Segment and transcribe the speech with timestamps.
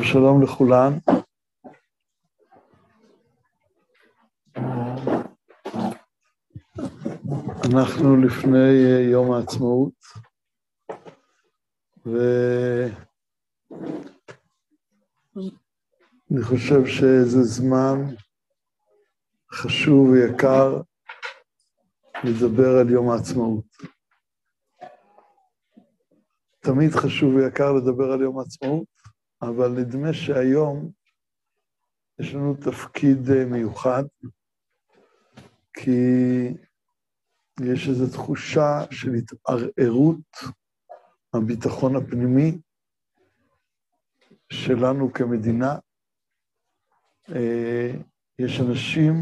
[0.00, 0.92] טוב, שלום לכולן.
[7.64, 8.70] אנחנו לפני
[9.12, 9.92] יום העצמאות,
[12.06, 12.94] ואני
[16.42, 17.96] חושב שזה זמן
[19.52, 20.80] חשוב ויקר
[22.24, 23.64] לדבר על יום העצמאות.
[26.60, 28.99] תמיד חשוב ויקר לדבר על יום העצמאות,
[29.42, 30.90] אבל נדמה שהיום
[32.20, 34.02] יש לנו תפקיד אה, מיוחד,
[35.72, 35.90] כי
[37.60, 40.36] יש איזו תחושה של התערערות
[41.34, 42.58] הביטחון הפנימי
[44.52, 45.78] שלנו כמדינה.
[47.28, 47.90] אה,
[48.38, 49.14] יש אנשים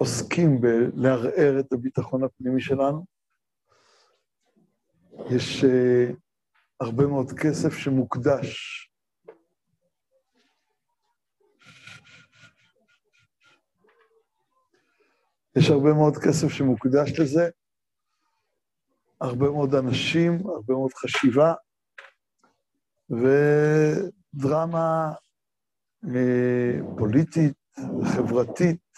[0.00, 3.04] שעוסקים בלערער את הביטחון הפנימי שלנו.
[5.30, 6.16] יש uh,
[6.80, 8.86] הרבה מאוד כסף שמוקדש.
[15.56, 17.48] יש הרבה מאוד כסף שמוקדש לזה,
[19.20, 21.54] הרבה מאוד אנשים, הרבה מאוד חשיבה,
[23.10, 25.12] ודרמה
[26.14, 27.54] אה, פוליטית
[28.00, 28.96] וחברתית,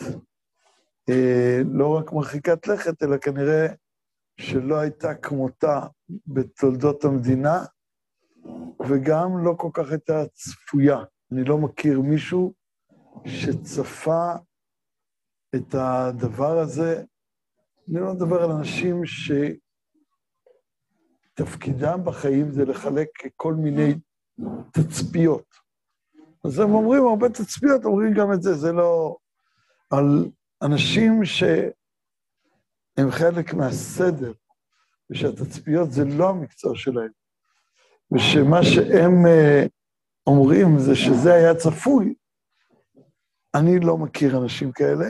[1.08, 3.66] אה, לא רק מרחיקת לכת, אלא כנראה
[4.40, 5.86] שלא הייתה כמותה
[6.26, 7.64] בתולדות המדינה,
[8.88, 10.98] וגם לא כל כך הייתה צפויה.
[11.32, 12.54] אני לא מכיר מישהו
[13.26, 14.32] שצפה
[15.54, 17.04] את הדבר הזה.
[17.88, 19.02] אני לא מדבר על אנשים
[21.34, 23.94] שתפקידם בחיים זה לחלק כל מיני
[24.72, 25.54] תצפיות.
[26.44, 29.16] אז הם אומרים הרבה תצפיות, אומרים גם את זה, זה לא...
[29.90, 30.30] על
[30.62, 31.24] אנשים
[32.96, 34.32] שהם חלק מהסדר,
[35.10, 37.10] ושהתצפיות זה לא המקצוע שלהם,
[38.14, 39.68] ושמה שהם uh,
[40.26, 42.14] אומרים זה שזה היה צפוי,
[43.54, 45.04] אני לא מכיר אנשים כאלה.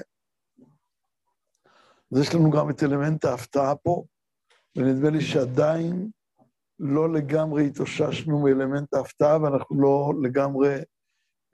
[2.13, 4.05] אז יש לנו גם את אלמנט ההפתעה פה,
[4.77, 6.11] ונדמה לי שעדיין
[6.79, 10.75] לא לגמרי התאוששנו מאלמנט ההפתעה, ואנחנו לא לגמרי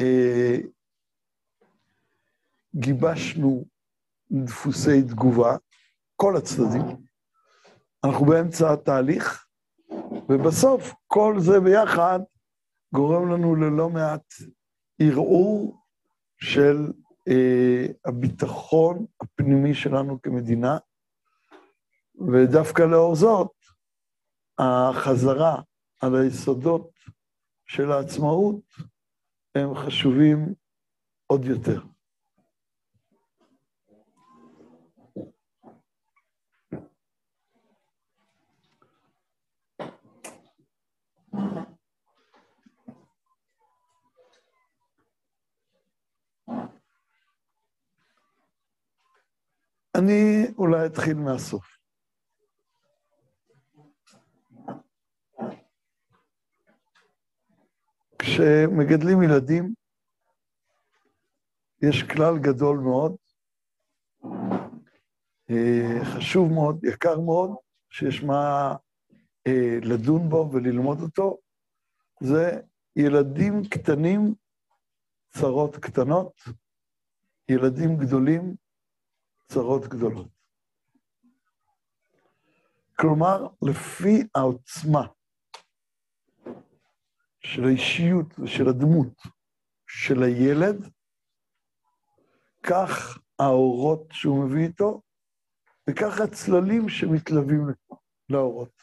[0.01, 0.57] אה,
[2.75, 3.65] גיבשנו
[4.31, 5.57] דפוסי תגובה,
[6.21, 6.97] כל הצדדים.
[8.05, 9.47] אנחנו באמצע התהליך,
[10.29, 12.21] ובסוף כל זה ביחד
[12.95, 14.25] גורם לנו ללא מעט
[14.99, 15.83] ערעור
[16.41, 16.93] של
[17.29, 20.79] אה, הביטחון הפנימי שלנו כמדינה,
[22.33, 23.53] ודווקא לאור זאת,
[24.59, 25.63] החזרה
[26.01, 26.91] על היסודות
[27.67, 28.61] של העצמאות
[29.55, 30.55] הם חשובים
[31.27, 31.83] עוד יותר.
[49.99, 51.79] אני אולי אתחיל מהסוף.
[58.19, 59.75] כשמגדלים ילדים,
[61.83, 63.17] יש כלל גדול מאוד,
[65.51, 67.51] אה, חשוב מאוד, יקר מאוד,
[67.91, 68.75] שיש מה
[69.47, 71.39] אה, לדון בו וללמוד אותו,
[72.21, 72.61] זה
[72.97, 74.35] ילדים קטנים,
[75.29, 76.33] צרות קטנות,
[77.49, 78.68] ילדים גדולים,
[79.49, 80.29] צרות גדולות.
[82.99, 85.07] כלומר, לפי העוצמה
[87.41, 89.23] של האישיות ושל הדמות
[89.87, 90.91] של הילד,
[92.63, 95.03] כך האורות שהוא מביא איתו,
[95.91, 97.67] וכך הצללים שמתלווים
[98.29, 98.83] לאורות.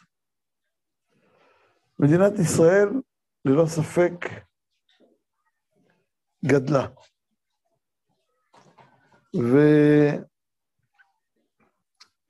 [1.99, 2.89] מדינת ישראל,
[3.45, 4.25] ללא ספק,
[6.45, 6.87] גדלה.
[9.35, 9.57] ו...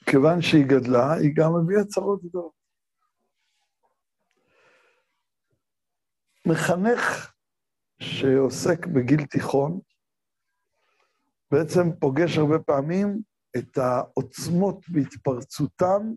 [0.10, 2.54] כיוון שהיא גדלה, היא גם הביאה צרות גדולות.
[6.48, 7.34] מחנך
[8.00, 9.80] שעוסק בגיל תיכון,
[11.52, 13.22] בעצם פוגש הרבה פעמים
[13.58, 16.14] את העוצמות בהתפרצותם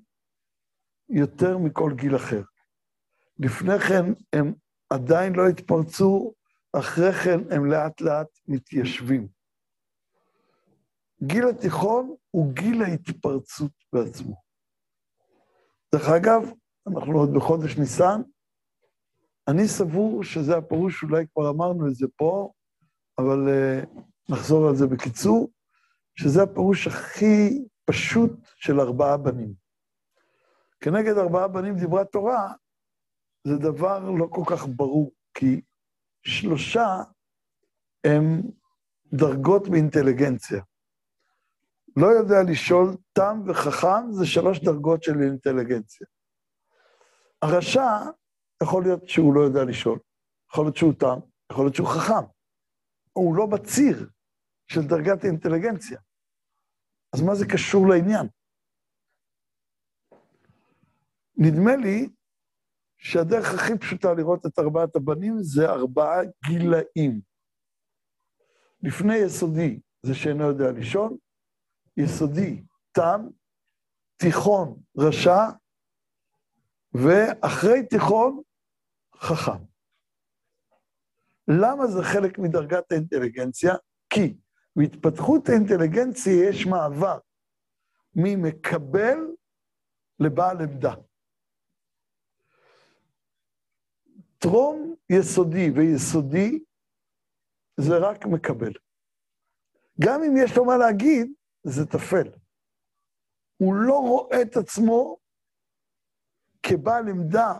[1.09, 2.43] יותר מכל גיל אחר.
[3.39, 4.55] לפני כן הם
[4.91, 6.33] עדיין לא התפרצו,
[6.73, 9.38] אחרי כן הם לאט לאט מתיישבים.
[11.23, 14.43] גיל התיכון הוא גיל ההתפרצות בעצמו.
[15.95, 16.43] דרך אגב,
[16.87, 18.21] אנחנו עוד בחודש ניסן,
[19.49, 22.53] אני סבור שזה הפירוש, אולי כבר אמרנו את זה פה,
[23.19, 25.51] אבל uh, נחזור על זה בקיצור,
[26.15, 29.55] שזה הפירוש הכי פשוט של ארבעה בנים.
[30.81, 32.53] כנגד ארבעה בנים דיברה תורה,
[33.47, 35.61] זה דבר לא כל כך ברור, כי
[36.23, 37.03] שלושה
[38.05, 38.43] הם
[39.13, 40.63] דרגות באינטליגנציה.
[41.97, 46.07] לא יודע לשאול תם וחכם זה שלוש דרגות של אינטליגנציה.
[47.43, 47.87] הרשע,
[48.63, 49.99] יכול להיות שהוא לא יודע לשאול,
[50.53, 51.19] יכול להיות שהוא תם,
[51.53, 52.27] יכול להיות שהוא חכם.
[53.13, 54.11] הוא לא בציר
[54.67, 55.99] של דרגת האינטליגנציה.
[57.13, 58.27] אז מה זה קשור לעניין?
[61.37, 62.09] נדמה לי
[62.99, 67.21] שהדרך הכי פשוטה לראות את ארבעת הבנים זה ארבעה גילאים.
[68.83, 71.17] לפני יסודי זה שאינו יודע לשאול,
[71.99, 72.63] יסודי
[72.93, 73.29] תם,
[74.17, 75.45] תיכון רשע,
[76.95, 78.43] ואחרי תיכון
[79.17, 79.65] חכם.
[81.49, 83.75] למה זה חלק מדרגת האינטליגנציה?
[84.11, 84.37] כי
[84.77, 87.19] בהתפתחות האינטליגנציה יש מעבר
[88.15, 89.19] ממקבל
[90.21, 90.95] לבעל עמדה.
[94.39, 96.59] טרום יסודי ויסודי
[97.77, 98.73] זה רק מקבל.
[100.01, 101.33] גם אם יש לו מה להגיד,
[101.69, 102.31] זה טפל.
[103.57, 105.17] הוא לא רואה את עצמו
[106.63, 107.53] כבעל עמדה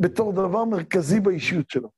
[0.00, 1.90] בתור דבר מרכזי באישיות שלו.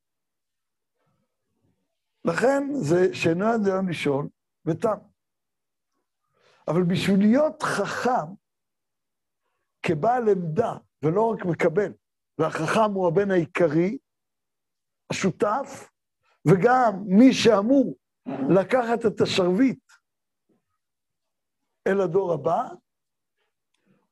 [2.25, 4.27] לכן זה שאינו יודע לשאול
[4.65, 4.97] ותם.
[6.67, 8.33] אבל בשביל להיות חכם
[9.83, 11.93] כבעל עמדה, ולא רק מקבל,
[12.37, 13.97] והחכם הוא הבן העיקרי,
[15.09, 15.89] השותף,
[16.47, 17.95] וגם מי שאמור
[18.49, 19.82] לקחת את השרביט
[21.87, 22.67] אל הדור הבא,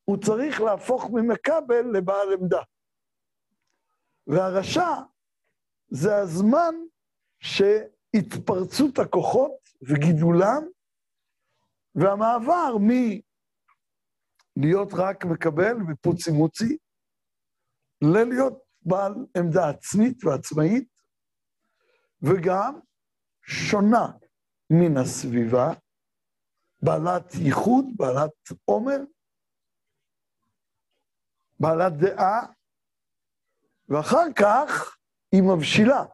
[0.06, 2.62] הוא צריך להפוך ממקבל לבעל עמדה.
[4.28, 4.90] והרשע
[5.90, 6.76] זה הזמן
[7.40, 9.52] שהתפרצות הכוחות
[9.82, 10.64] וגידולם,
[11.96, 12.78] והמעבר
[14.58, 16.78] מלהיות רק מקבל ופוצי מוצי,
[18.02, 20.88] ללהיות בעל עמדה עצמית ועצמאית,
[22.22, 22.80] וגם
[23.42, 24.08] שונה
[24.70, 25.74] מן הסביבה,
[26.82, 28.32] בעלת ייחוד, בעלת
[28.66, 28.98] עומר,
[31.60, 32.46] בעלת דעה,
[33.90, 34.98] ואחר כך
[35.32, 36.06] היא מבשילה,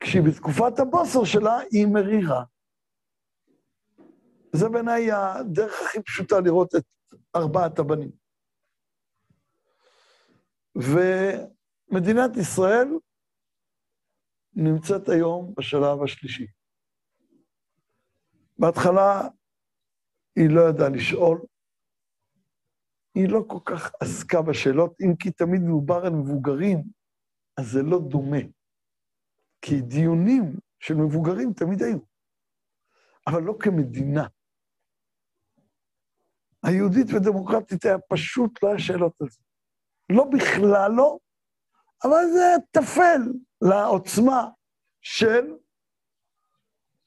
[0.00, 2.44] כשהיא בתקופת הבוסר שלה היא מרירה.
[4.52, 6.84] זה בעיניי הדרך הכי פשוטה לראות את
[7.36, 8.10] ארבעת הבנים.
[10.74, 12.88] ומדינת ישראל
[14.54, 16.46] נמצאת היום בשלב השלישי.
[18.58, 19.28] בהתחלה
[20.36, 21.40] היא לא ידעה לשאול,
[23.14, 26.82] היא לא כל כך עסקה בשאלות, אם כי תמיד מדובר על מבוגרים,
[27.56, 28.42] אז זה לא דומה.
[29.62, 31.98] כי דיונים של מבוגרים תמיד היו,
[33.26, 34.26] אבל לא כמדינה.
[36.64, 39.40] היהודית ודמוקרטית היה פשוט, לא היה שאלות על זה.
[40.12, 41.18] לא בכלל לא,
[42.04, 43.20] אבל זה טפל
[43.62, 44.48] לעוצמה
[45.00, 45.54] של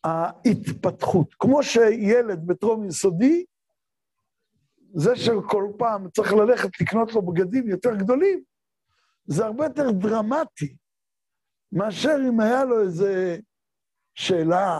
[0.05, 1.35] ההתפתחות.
[1.39, 3.45] כמו שילד בטרום יסודי,
[4.93, 8.43] זה שכל פעם צריך ללכת לקנות לו בגדים יותר גדולים,
[9.25, 10.75] זה הרבה יותר דרמטי
[11.71, 13.37] מאשר אם היה לו איזה
[14.15, 14.79] שאלה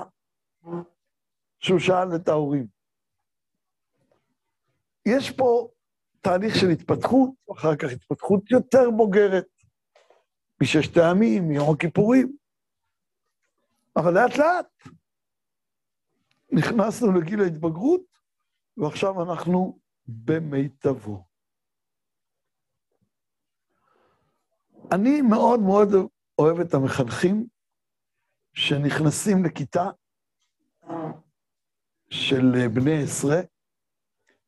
[1.59, 2.67] שהוא שאל את ההורים.
[5.05, 5.69] יש פה
[6.21, 9.47] תהליך של התפתחות, אחר כך התפתחות יותר בוגרת,
[10.61, 12.35] מששת הימים, מיום הכיפורים.
[13.95, 14.65] אבל לאט לאט
[16.55, 18.01] נכנסנו לגיל ההתבגרות,
[18.77, 21.25] ועכשיו אנחנו במיטבו.
[24.91, 25.89] אני מאוד מאוד
[26.39, 27.47] אוהב את המחנכים
[28.53, 29.89] שנכנסים לכיתה
[32.09, 33.41] של בני עשרה,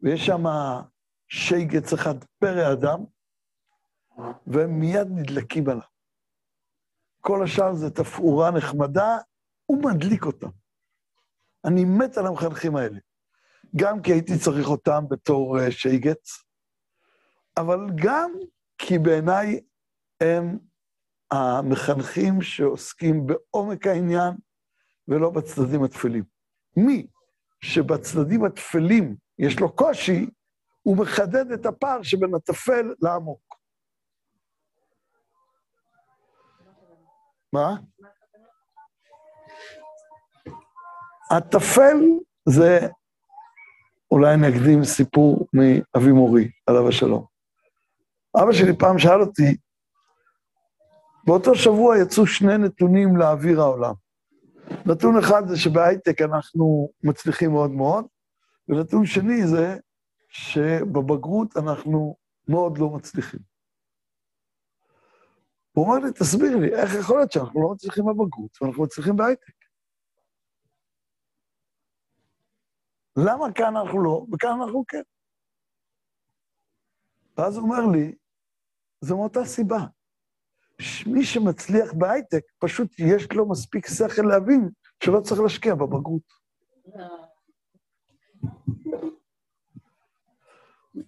[0.01, 0.43] ויש שם
[1.27, 2.99] שייגץ אחד פרא אדם,
[4.47, 5.87] והם מיד נדלקים עליו.
[7.21, 9.17] כל השאר זה תפאורה נחמדה,
[9.65, 10.49] הוא מדליק אותם.
[11.67, 12.99] אני מת על המחנכים האלה.
[13.75, 16.43] גם כי הייתי צריך אותם בתור uh, שייגץ,
[17.57, 18.31] אבל גם
[18.77, 19.59] כי בעיניי
[20.21, 20.57] הם
[21.31, 24.33] המחנכים שעוסקים בעומק העניין
[25.07, 26.23] ולא בצדדים התפלים.
[26.77, 27.07] מי
[27.61, 30.29] שבצדדים התפלים יש לו קושי,
[30.83, 33.55] הוא מחדד את הפער שבין הטפל לעמוק.
[37.53, 37.75] מה?
[41.31, 41.97] הטפל
[42.49, 42.79] זה,
[44.11, 47.25] אולי אני אקדים סיפור מאבי מורי, עליו השלום.
[48.35, 49.57] אבא שלי פעם שאל אותי,
[51.25, 53.93] באותו שבוע יצאו שני נתונים לאוויר העולם.
[54.85, 58.05] נתון אחד זה שבהייטק אנחנו מצליחים מאוד מאוד,
[58.69, 59.77] ונתון שני זה
[60.29, 62.15] שבבגרות אנחנו
[62.47, 63.39] מאוד לא מצליחים.
[65.71, 69.66] הוא אמר לי, תסביר לי, איך יכול להיות שאנחנו לא מצליחים בבגרות ואנחנו מצליחים בהייטק?
[73.17, 75.01] למה כאן אנחנו לא וכאן אנחנו כן?
[77.37, 78.15] ואז הוא אומר לי,
[79.01, 79.79] זה מאותה סיבה.
[81.07, 84.69] מי שמצליח בהייטק, פשוט יש לו מספיק שכל להבין
[85.03, 86.47] שלא צריך להשקיע בבגרות.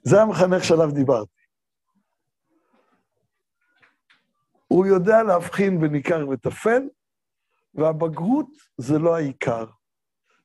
[0.04, 1.40] זה המחנך שעליו דיברתי.
[4.68, 6.82] הוא יודע להבחין בין עיקר וטפל,
[7.74, 9.66] והבגרות זה לא העיקר,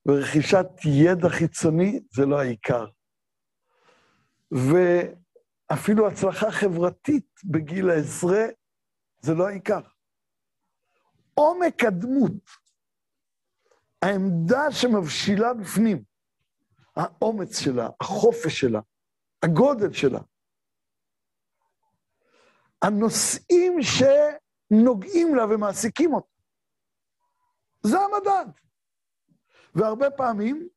[0.06, 2.87] ורכישת ידע חיצוני זה לא העיקר.
[4.50, 8.44] ואפילו הצלחה חברתית בגיל העשרה
[9.20, 9.80] זה לא העיקר.
[11.34, 12.32] עומק הדמות,
[14.02, 16.04] העמדה שמבשילה בפנים,
[16.96, 18.80] האומץ שלה, החופש שלה,
[19.42, 20.20] הגודל שלה,
[22.82, 26.34] הנושאים שנוגעים לה ומעסיקים אותה.
[27.82, 28.63] זה המדד.
[29.74, 30.68] והרבה פעמים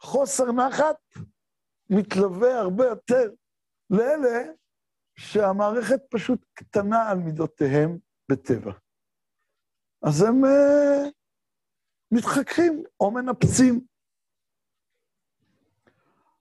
[0.00, 0.96] חוסר נחת
[1.90, 3.30] מתלווה הרבה יותר
[3.90, 4.52] לאלה
[5.16, 7.98] שהמערכת פשוט קטנה על מידותיהם
[8.28, 8.72] בטבע.
[10.02, 11.10] אז הם uh,
[12.10, 13.86] מתחככים או מנפצים.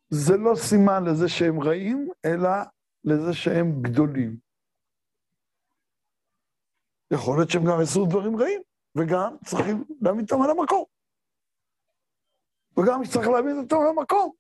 [0.10, 2.50] זה לא סימן לזה שהם רעים, אלא
[3.04, 4.38] לזה שהם גדולים.
[7.14, 8.62] יכול להיות שהם גם יעשו דברים רעים,
[8.96, 10.86] וגם צריכים להעמיד אותם על המקום.
[12.82, 14.32] וגם שצריך להעמיד אותם על המקום.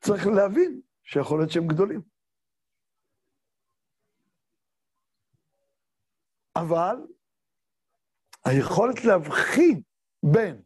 [0.00, 2.02] צריך להבין שיכול להיות שהם גדולים.
[6.56, 6.96] אבל
[8.44, 9.82] היכולת להבחין
[10.32, 10.62] בין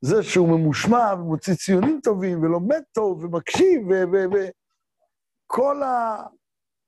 [0.00, 3.80] זה שהוא ממושמע ומוציא ציונים טובים ולומד טוב ומקשיב
[5.46, 5.76] וכל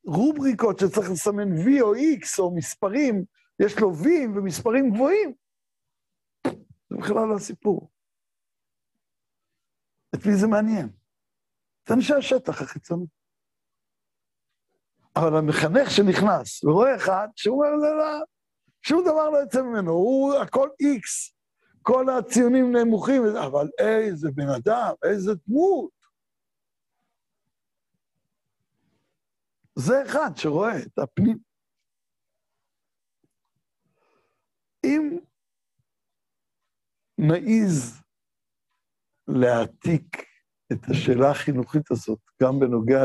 [0.07, 3.25] הרובריקות שצריך לסמן V או X או מספרים,
[3.63, 5.35] יש לו V ומספרים גבוהים,
[6.91, 7.92] זה בכלל לא הסיפור.
[10.15, 10.89] את מי זה מעניין?
[11.85, 13.07] את אנשי השטח החיצוני.
[15.17, 18.25] אבל המחנך שנכנס ורואה אחד שהוא אומר, זה לא,
[18.83, 21.35] שום דבר לא יוצא ממנו, הוא הכל איקס,
[21.83, 25.91] כל הציונים נמוכים, אבל איזה בן אדם, איזה דמות.
[29.79, 31.39] זה אחד שרואה את הפנים.
[34.85, 35.19] אם
[37.19, 38.02] נעיז
[39.29, 40.17] להעתיק
[40.73, 43.01] את השאלה החינוכית הזאת גם בנוגע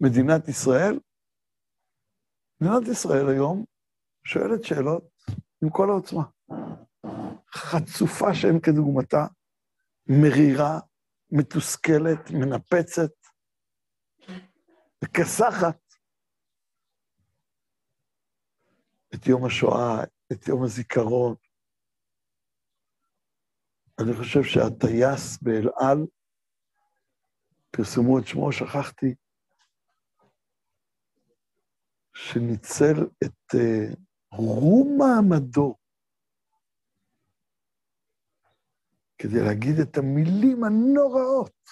[0.00, 1.00] למדינת ישראל,
[2.60, 3.64] מדינת ישראל היום
[4.24, 5.04] שואלת שאלות
[5.62, 6.22] עם כל העוצמה.
[7.54, 9.26] חצופה שאין כדוגמתה,
[10.06, 10.80] מרירה,
[11.30, 13.10] מתוסכלת, מנפצת,
[15.04, 15.78] וכסחת
[19.14, 21.34] את יום השואה, את יום הזיכרון.
[24.02, 26.06] אני חושב שהטייס באל על,
[27.70, 29.14] פרסמו את שמו, שכחתי,
[32.14, 33.54] שניצל את
[34.32, 35.76] רום מעמדו
[39.18, 41.68] כדי להגיד את המילים הנוראות,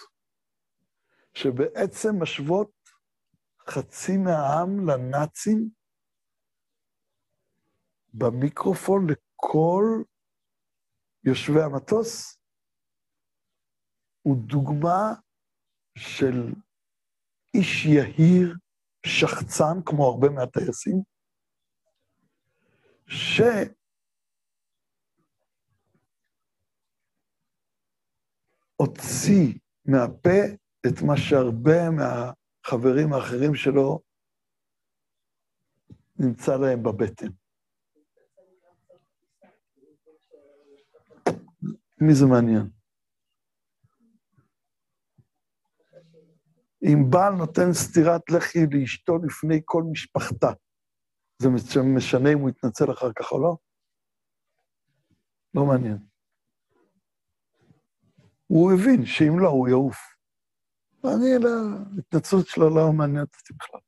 [1.34, 2.70] שבעצם משוות
[3.68, 5.68] חצי מהעם לנאצים
[8.14, 10.02] במיקרופון לכל
[11.26, 12.38] יושבי המטוס,
[14.22, 15.14] הוא דוגמה
[15.98, 16.52] של
[17.54, 18.54] איש יהיר,
[19.06, 21.02] שחצן, כמו הרבה מהטייסים,
[28.78, 30.40] שהוציא מהפה
[30.86, 34.00] את מה שהרבה מהחברים האחרים שלו
[36.18, 37.45] נמצא להם בבטן.
[42.00, 42.70] מי זה מעניין?
[46.82, 50.50] אם בעל נותן סטירת לחי לאשתו לפני כל משפחתה,
[51.42, 51.48] זה
[51.96, 53.56] משנה אם הוא יתנצל אחר כך או לא?
[55.54, 55.98] לא מעניין.
[58.46, 59.96] הוא הבין שאם לא, הוא יעוף.
[61.04, 61.26] ואני,
[61.96, 63.80] ההתנצלות שלו לא מעניינת אותי בכלל.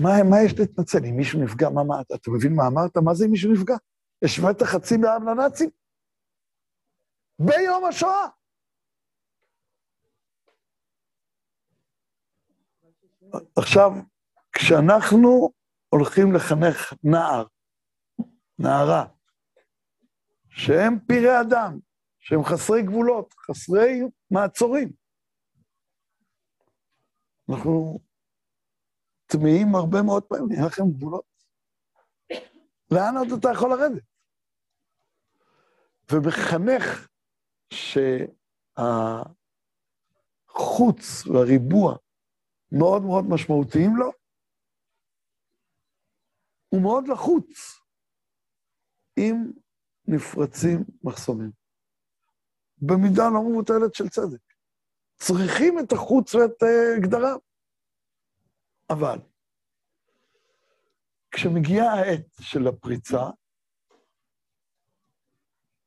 [0.00, 1.04] מה, מה יש להתנצל?
[1.04, 2.96] אם מישהו נפגע, מה, מה, אתה מבין מה אמרת?
[2.96, 3.76] מה זה אם מישהו נפגע?
[4.24, 5.70] השווית חצי מהעם לנאצים?
[7.38, 8.28] ביום השואה.
[13.56, 13.90] עכשיו,
[14.52, 15.52] כשאנחנו
[15.88, 17.44] הולכים לחנך נער,
[18.58, 19.06] נערה,
[20.48, 21.78] שהם פראי אדם,
[22.18, 24.92] שהם חסרי גבולות, חסרי מעצורים,
[27.50, 27.98] אנחנו
[29.26, 31.35] טמאים הרבה מאוד פעמים, אין לכם גבולות.
[32.90, 34.02] לאן עוד אתה יכול לרדת?
[36.12, 37.08] ומחנך
[40.52, 41.96] שהחוץ והריבוע
[42.72, 44.10] מאוד מאוד משמעותיים לו,
[46.68, 47.80] הוא מאוד לחוץ
[49.18, 49.34] אם
[50.08, 51.50] נפרצים מחסומים.
[52.78, 54.46] במידה לא מבוטלת של צדק.
[55.16, 57.38] צריכים את החוץ ואת uh, גדריו.
[58.90, 59.18] אבל
[61.36, 63.22] כשמגיעה העת של הפריצה,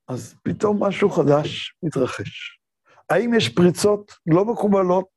[0.08, 2.60] אז פתאום משהו חדש מתרחש.
[3.10, 5.10] האם יש פריצות לא מקובלות,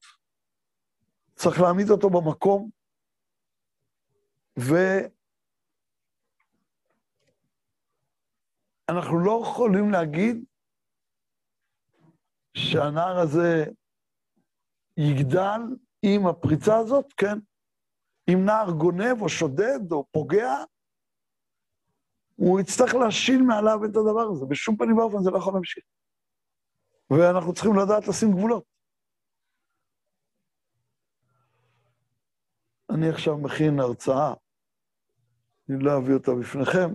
[1.34, 2.70] צריך להעמיד אותו במקום,
[4.56, 5.10] ואנחנו
[9.24, 10.44] לא יכולים להגיד
[12.54, 13.64] שהנער הזה
[14.96, 15.60] יגדל
[16.02, 17.38] עם הפריצה הזאת, כן.
[18.28, 20.54] אם נער גונב או שודד או פוגע,
[22.36, 24.46] הוא יצטרך להשיל מעליו את הדבר הזה.
[24.46, 25.84] בשום פנים ואופן זה לא יכול להמשיך.
[27.10, 28.64] ואנחנו צריכים לדעת לשים גבולות.
[32.90, 34.34] אני עכשיו מכין הרצאה,
[35.68, 36.90] אני לא אביא אותה בפניכם,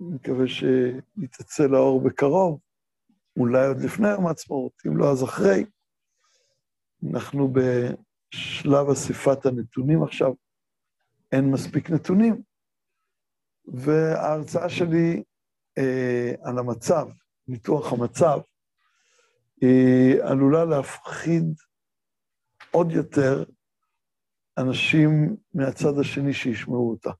[0.00, 2.60] אני מקווה שהיא תצא לאור בקרוב,
[3.36, 5.64] אולי עוד לפני יום העצמאות, אם לא אז אחרי.
[7.12, 7.48] אנחנו
[8.34, 10.32] בשלב אספת הנתונים עכשיו,
[11.32, 12.42] אין מספיק נתונים,
[13.66, 15.22] וההרצאה שלי
[15.78, 17.08] אה, על המצב,
[17.48, 18.38] ניתוח המצב,
[19.60, 21.44] היא עלולה להפחיד
[22.70, 23.44] עוד יותר
[24.58, 27.10] אנשים מהצד השני שישמעו אותה.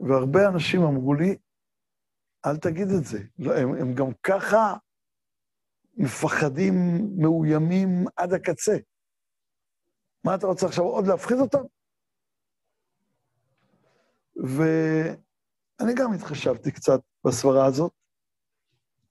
[0.00, 1.36] והרבה אנשים אמרו לי,
[2.46, 3.18] אל תגיד את זה.
[3.38, 4.74] לא, הם, הם גם ככה
[5.96, 6.74] מפחדים,
[7.16, 8.76] מאוימים עד הקצה.
[10.24, 11.62] מה אתה רוצה עכשיו, עוד להפחיד אותם?
[14.36, 17.92] ואני גם התחשבתי קצת בסברה הזאת,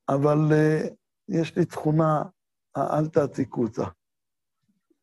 [0.10, 0.93] אבל uh,
[1.28, 2.24] יש לי תכונה,
[2.78, 3.84] אל תעתיקו אותה.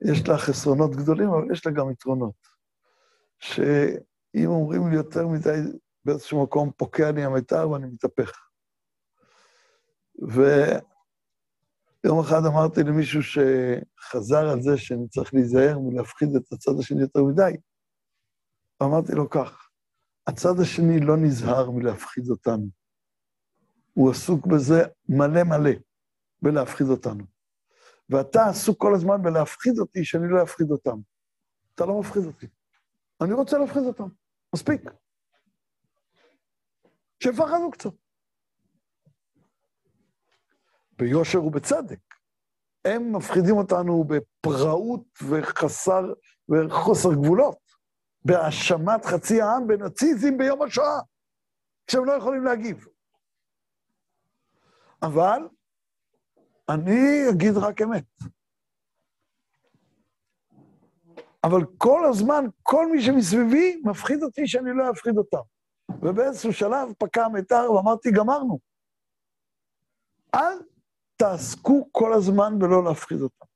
[0.00, 2.46] יש לה חסרונות גדולים, אבל יש לה גם יתרונות.
[3.38, 5.58] שאם אומרים לי יותר מדי,
[6.04, 8.48] באיזשהו מקום פוקע לי המיתר ואני מתהפך.
[12.06, 17.22] ויום אחד אמרתי למישהו שחזר על זה שאני צריך להיזהר מלהפחיד את הצד השני יותר
[17.22, 17.56] מדי,
[18.82, 19.68] אמרתי לו כך,
[20.26, 22.66] הצד השני לא נזהר מלהפחיד אותנו.
[23.94, 25.70] הוא עסוק בזה מלא מלא,
[26.42, 27.24] בלהפחיד אותנו.
[28.10, 30.98] ואתה עסוק כל הזמן בלהפחיד אותי שאני לא אפחיד אותם.
[31.74, 32.46] אתה לא מפחיד אותי.
[33.20, 34.08] אני רוצה להפחיד אותם.
[34.54, 34.80] מספיק.
[37.22, 38.05] שיפחדו קצת.
[40.98, 41.98] ביושר ובצדק.
[42.84, 46.12] הם מפחידים אותנו בפראות וחסר,
[46.48, 47.58] וחוסר גבולות,
[48.24, 51.00] בהאשמת חצי העם בנאציזם ביום השואה,
[51.86, 52.86] כשהם לא יכולים להגיב.
[55.02, 55.48] אבל
[56.68, 58.04] אני אגיד רק אמת.
[61.44, 65.42] אבל כל הזמן, כל מי שמסביבי מפחיד אותי שאני לא אפחיד אותם.
[66.02, 68.58] ובאיזשהו שלב פקע המיתר ואמרתי, גמרנו.
[70.34, 70.58] אל
[71.16, 73.46] תעסקו כל הזמן בלא להפחיד אותם.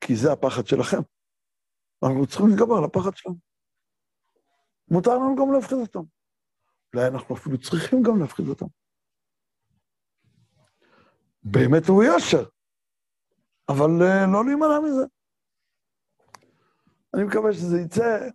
[0.00, 1.02] כי זה הפחד שלכם.
[2.04, 3.36] אנחנו צריכים להתגבר על הפחד שלנו.
[4.90, 6.08] מותר לנו גם להפחיד אותם.
[6.94, 8.66] אולי אנחנו אפילו צריכים גם להפחיד אותם.
[11.42, 12.44] באמת הוא יושר,
[13.68, 15.06] אבל uh, לא להימנע מזה.
[17.14, 18.28] אני מקווה שזה יצא,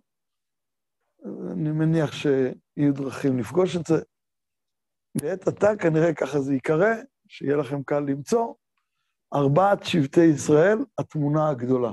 [1.52, 3.94] אני מניח שיהיו דרכים לפגוש את זה.
[5.22, 6.94] לעת עתה כנראה ככה זה ייקרא,
[7.32, 8.54] שיהיה לכם קל למצוא.
[9.34, 11.92] ארבעת שבטי ישראל, התמונה הגדולה.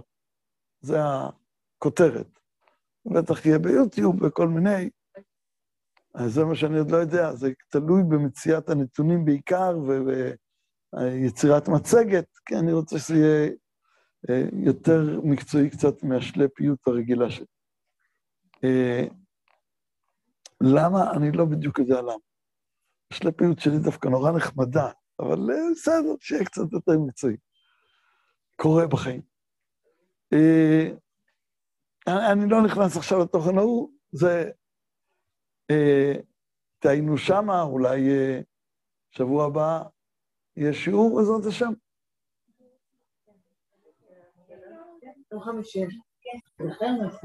[0.81, 2.39] זה הכותרת.
[3.05, 4.89] בטח יהיה ביוטיוב וכל מיני,
[6.15, 9.77] אז זה מה שאני עוד לא יודע, זה תלוי במציאת הנתונים בעיקר,
[10.93, 13.49] ויצירת מצגת, כי אני רוצה שזה יהיה
[14.29, 17.45] אה, יותר מקצועי קצת מהשלפיות הרגילה שלי.
[18.63, 19.05] אה,
[20.61, 21.11] למה?
[21.11, 22.13] אני לא בדיוק יודע למה.
[23.13, 27.35] השלפיות שלי דווקא נורא נחמדה, אבל אה, בסדר, שיהיה קצת יותר מקצועי.
[28.55, 29.21] קורה בחיים.
[32.07, 34.49] אני לא נכנס עכשיו לתוכן ההוא, זה...
[36.79, 37.99] תהיינו שמה, אולי
[39.11, 39.83] שבוע הבא
[40.57, 41.71] יהיה שיעור, בעזרת השם.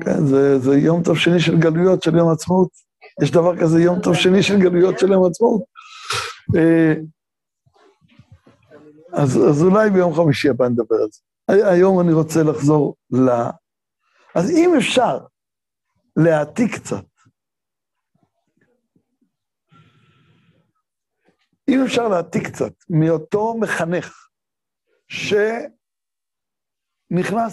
[0.05, 2.71] כן, זה, זה יום טוב שני של גלויות של יום עצמאות.
[3.23, 5.63] יש דבר כזה יום טוב שני של גלויות של יום עצמאות.
[9.23, 11.21] אז, אז אולי ביום חמישי הבא נדבר על זה.
[11.71, 13.29] היום אני רוצה לחזור ל...
[14.35, 15.19] אז אם אפשר
[16.17, 17.05] להעתיק קצת,
[21.69, 24.29] אם אפשר להעתיק קצת מאותו מחנך
[25.09, 25.71] שנכנס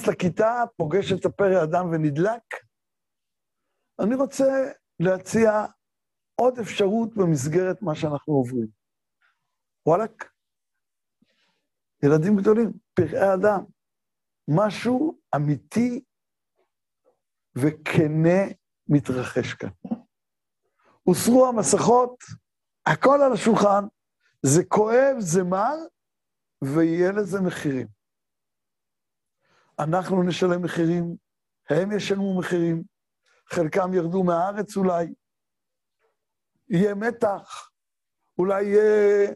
[0.08, 2.44] לכיתה, פוגש את הפרא אדם ונדלק,
[4.00, 5.66] אני רוצה להציע
[6.36, 8.68] עוד אפשרות במסגרת מה שאנחנו עוברים.
[9.86, 10.31] וואלכ,
[12.04, 13.64] ילדים גדולים, פראי אדם,
[14.48, 16.04] משהו אמיתי
[17.56, 18.42] וכנה
[18.88, 19.70] מתרחש כאן.
[21.04, 22.24] הוסרו המסכות,
[22.86, 23.84] הכל על השולחן,
[24.46, 25.76] זה כואב, זה מר,
[26.62, 27.88] ויהיה לזה מחירים.
[29.80, 31.16] אנחנו נשלם מחירים,
[31.70, 32.84] הם ישלמו מחירים,
[33.50, 35.14] חלקם ירדו מהארץ אולי,
[36.70, 37.72] יהיה מתח,
[38.38, 39.32] אולי יהיה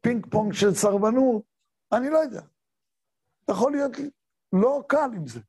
[0.00, 1.51] פינג פונג של סרבנות,
[1.96, 2.40] אני לא יודע.
[3.50, 3.92] יכול להיות
[4.52, 5.40] לא קל עם זה.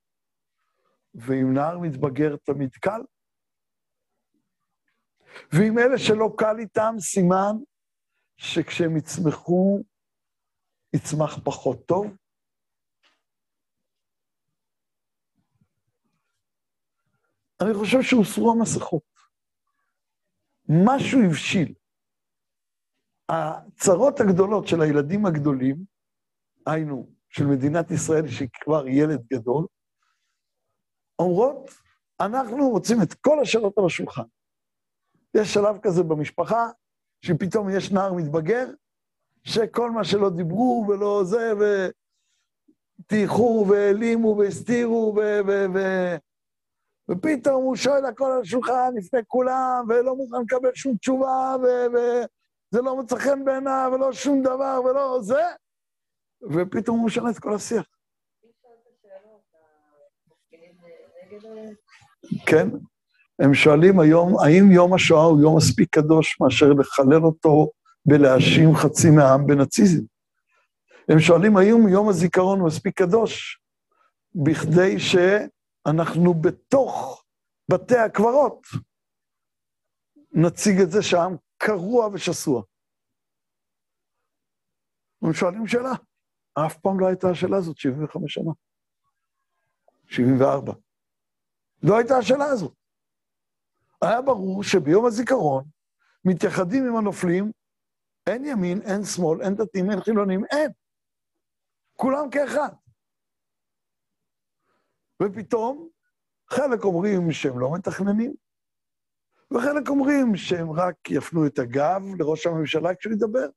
[1.16, 3.02] ואם נער מתבגר תמיד קל.
[5.54, 7.56] ועם אלה שלא קל איתם, סימן
[8.38, 9.84] שכשהם יצמחו,
[10.96, 12.06] יצמח פחות טוב.
[17.62, 19.14] אני חושב שהוסרו המסכות.
[20.70, 21.74] משהו הבשיל.
[23.30, 25.93] הצרות הגדולות של הילדים הגדולים,
[26.66, 29.66] היינו, של מדינת ישראל, שהיא כבר ילד גדול,
[31.20, 31.72] אומרות,
[32.20, 34.24] אנחנו רוצים את כל השאלות על השולחן.
[35.38, 36.70] יש שלב כזה במשפחה,
[37.22, 38.68] שפתאום יש נער מתבגר,
[39.44, 41.54] שכל מה שלא דיברו ולא זה,
[43.00, 45.20] וטייחו והעלימו והסתירו, ו...
[45.48, 45.66] ו...
[45.74, 45.80] ו...
[47.12, 51.56] ופתאום הוא שואל הכל על השולחן לפני כולם, ולא מוכן לקבל שום תשובה,
[51.90, 55.42] וזה לא מוצא חן בעיניו, ולא שום דבר, ולא זה,
[56.52, 57.86] ופתאום הוא משנה את כל השיח.
[62.46, 62.68] כן,
[63.40, 67.72] הם שואלים היום, האם יום השואה הוא יום מספיק קדוש מאשר לחלל אותו
[68.06, 70.04] בלהאשים חצי מהעם בנאציזם?
[71.10, 73.62] הם שואלים האם יום הזיכרון הוא מספיק קדוש
[74.36, 77.24] בכדי שאנחנו בתוך
[77.72, 78.68] בתי הקברות
[80.32, 82.64] נציג את זה שהעם קרוע ושסוע.
[85.22, 85.94] הם שואלים שאלה,
[86.54, 88.52] אף פעם לא הייתה השאלה הזאת 75 שנה.
[90.08, 90.74] 74.
[91.84, 92.74] לא הייתה השאלה הזאת.
[94.02, 95.64] היה ברור שביום הזיכרון
[96.26, 97.52] מתייחדים עם הנופלים,
[98.28, 100.72] אין ימין, אין שמאל, אין דתיים, אין חילונים, אין.
[101.94, 102.76] כולם כאחד.
[105.24, 105.90] ופתאום
[106.50, 108.34] חלק אומרים שהם לא מתכננים,
[109.52, 113.48] וחלק אומרים שהם רק יפנו את הגב לראש הממשלה כשהוא ידבר,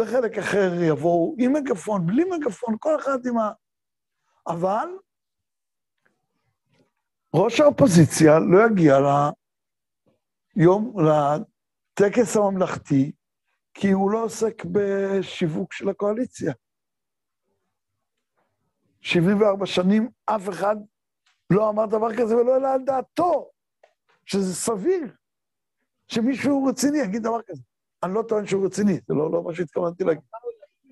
[0.00, 3.52] וחלק אחר יבואו עם מגפון, בלי מגפון, כל אחד עם ה...
[4.46, 4.88] אבל
[7.34, 8.98] ראש האופוזיציה לא יגיע
[10.56, 13.12] ליום, לטקס הממלכתי,
[13.74, 16.52] כי הוא לא עוסק בשיווק של הקואליציה.
[19.00, 20.76] 74 שנים אף אחד
[21.50, 23.50] לא אמר דבר כזה ולא העלה על דעתו,
[24.26, 25.14] שזה סביר
[26.08, 27.62] שמישהו רציני יגיד דבר כזה.
[28.02, 30.22] אני לא טוען שהוא רציני, זה לא, לא מה שהתכוונתי להגיד,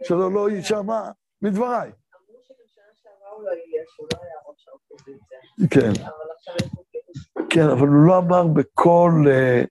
[0.05, 1.11] שלא לא יישמע
[1.43, 1.91] מדבריי.
[1.91, 5.39] אמרו שבשנה שעברה הוא לא יהיה, שהוא לא היה ראש האופוזיציה.
[5.71, 5.93] כן.
[7.51, 9.11] כן, אבל הוא לא אמר בכל...
[9.27, 9.67] uh,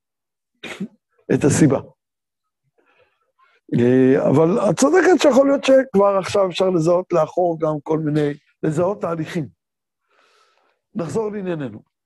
[1.34, 1.80] את הסיבה.
[3.76, 9.02] Uh, אבל את צודקת שיכול להיות שכבר עכשיו אפשר לזהות לאחור גם כל מיני, לזהות
[9.02, 9.48] תהליכים.
[10.96, 11.97] נחזור לענייננו.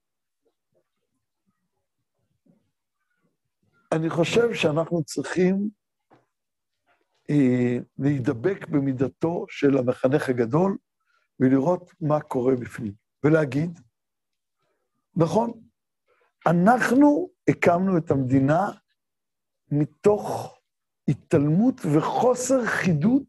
[3.91, 5.69] אני חושב שאנחנו צריכים
[7.29, 10.77] אה, להידבק במידתו של המחנך הגדול
[11.39, 13.79] ולראות מה קורה בפנים, ולהגיד,
[15.15, 15.51] נכון,
[16.47, 18.71] אנחנו הקמנו את המדינה
[19.71, 20.57] מתוך
[21.07, 23.23] התעלמות וחוסר חידוד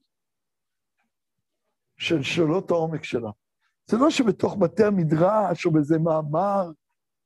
[1.98, 3.30] של שאלות העומק שלה.
[3.86, 6.70] זה לא שבתוך בתי המדרש או באיזה מאמר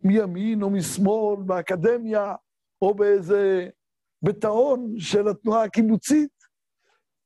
[0.01, 2.35] מימין או משמאל, באקדמיה,
[2.83, 3.69] או באיזה
[4.23, 6.31] ביטאון של התנועה הקיבוצית,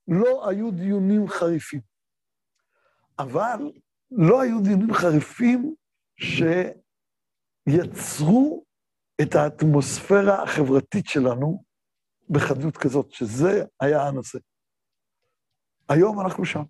[0.09, 1.81] לא היו דיונים חריפים.
[3.19, 3.73] אבל
[4.11, 5.75] לא היו דיונים חריפים
[7.69, 8.65] שיצרו
[9.23, 11.65] את האטמוספירה החברתית שלנו
[12.29, 14.39] בחדות כזאת, שזה היה הנושא.
[15.89, 16.63] היום אנחנו שם.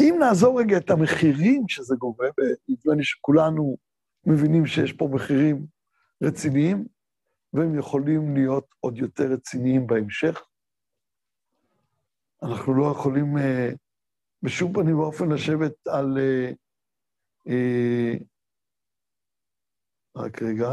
[0.00, 3.76] אם נעזור רגע את המחירים שזה גובה, ונדמה לי שכולנו
[4.26, 5.66] מבינים שיש פה מחירים
[6.22, 6.86] רציניים,
[7.52, 10.42] והם יכולים להיות עוד יותר רציניים בהמשך.
[12.42, 13.68] אנחנו לא יכולים אה,
[14.42, 16.18] בשום פנים ואופן לשבת על...
[16.18, 16.52] אה,
[17.48, 18.12] אה,
[20.16, 20.68] רק רגע.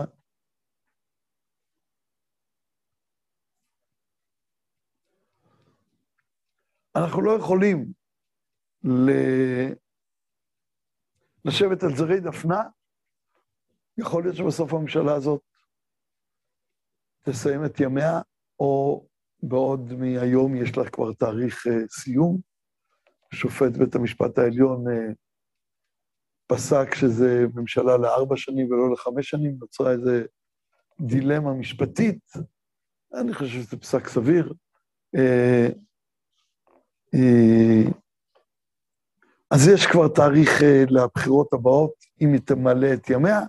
[6.95, 7.93] אנחנו לא יכולים
[8.83, 9.11] ל...
[11.45, 12.78] לשבת על זרי דפנה.
[13.99, 15.41] יכול להיות שבסוף הממשלה הזאת
[17.25, 18.21] תסיים את ימיה,
[18.59, 19.05] או
[19.43, 22.39] בעוד מהיום יש לה כבר תאריך uh, סיום.
[23.33, 25.13] שופט בית המשפט העליון uh,
[26.47, 30.11] פסק שזה ממשלה לארבע שנים ולא לחמש שנים, נוצרה איזו
[31.01, 32.33] דילמה משפטית.
[33.13, 34.53] אני חושב שזה פסק סביר.
[35.15, 35.71] Uh,
[37.15, 37.91] uh,
[39.51, 43.39] אז יש כבר תאריך uh, לבחירות הבאות, אם היא תמלא את ימיה,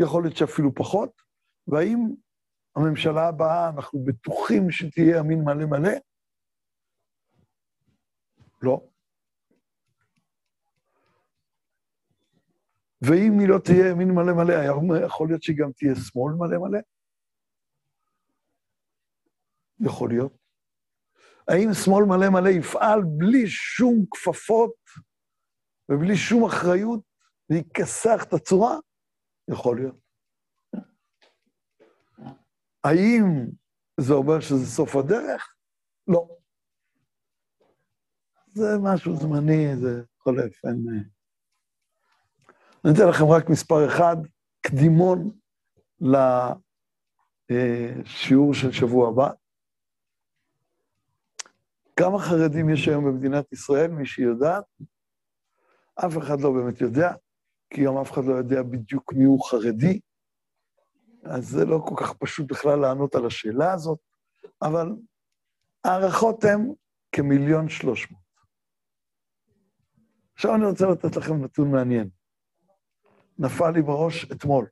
[0.00, 1.22] יכול להיות שאפילו פחות,
[1.66, 1.98] והאם
[2.76, 5.90] הממשלה הבאה, אנחנו בטוחים שתהיה ימין מלא מלא?
[8.62, 8.86] לא.
[13.02, 14.52] ואם היא לא תהיה ימין מלא מלא,
[15.06, 16.78] יכול להיות שהיא גם תהיה שמאל מלא מלא?
[19.80, 20.32] יכול להיות.
[21.48, 24.74] האם שמאל מלא מלא יפעל בלי שום כפפות
[25.88, 27.00] ובלי שום אחריות
[27.50, 28.76] ויכסח את הצורה?
[29.52, 29.96] יכול להיות.
[32.84, 33.46] האם
[34.00, 35.54] זה אומר שזה סוף הדרך?
[36.08, 36.28] לא.
[38.52, 40.86] זה משהו זמני, זה חולף, אין...
[40.88, 41.02] אה.
[42.84, 44.16] אני אתן לכם רק מספר אחד,
[44.60, 45.30] קדימון
[47.50, 49.30] לשיעור של שבוע הבא.
[51.96, 54.64] כמה חרדים יש היום במדינת ישראל, מי שיודעת?
[55.94, 57.14] אף אחד לא באמת יודע,
[57.70, 60.00] כי גם אף אחד לא יודע בדיוק מי הוא חרדי.
[61.24, 63.98] אז זה לא כל כך פשוט בכלל לענות על השאלה הזאת,
[64.62, 64.88] אבל
[65.84, 66.72] ההערכות הן
[67.12, 68.20] כמיליון שלוש מאות.
[70.34, 72.10] עכשיו אני רוצה לתת לכם נתון מעניין.
[73.38, 74.68] נפל לי בראש אתמול,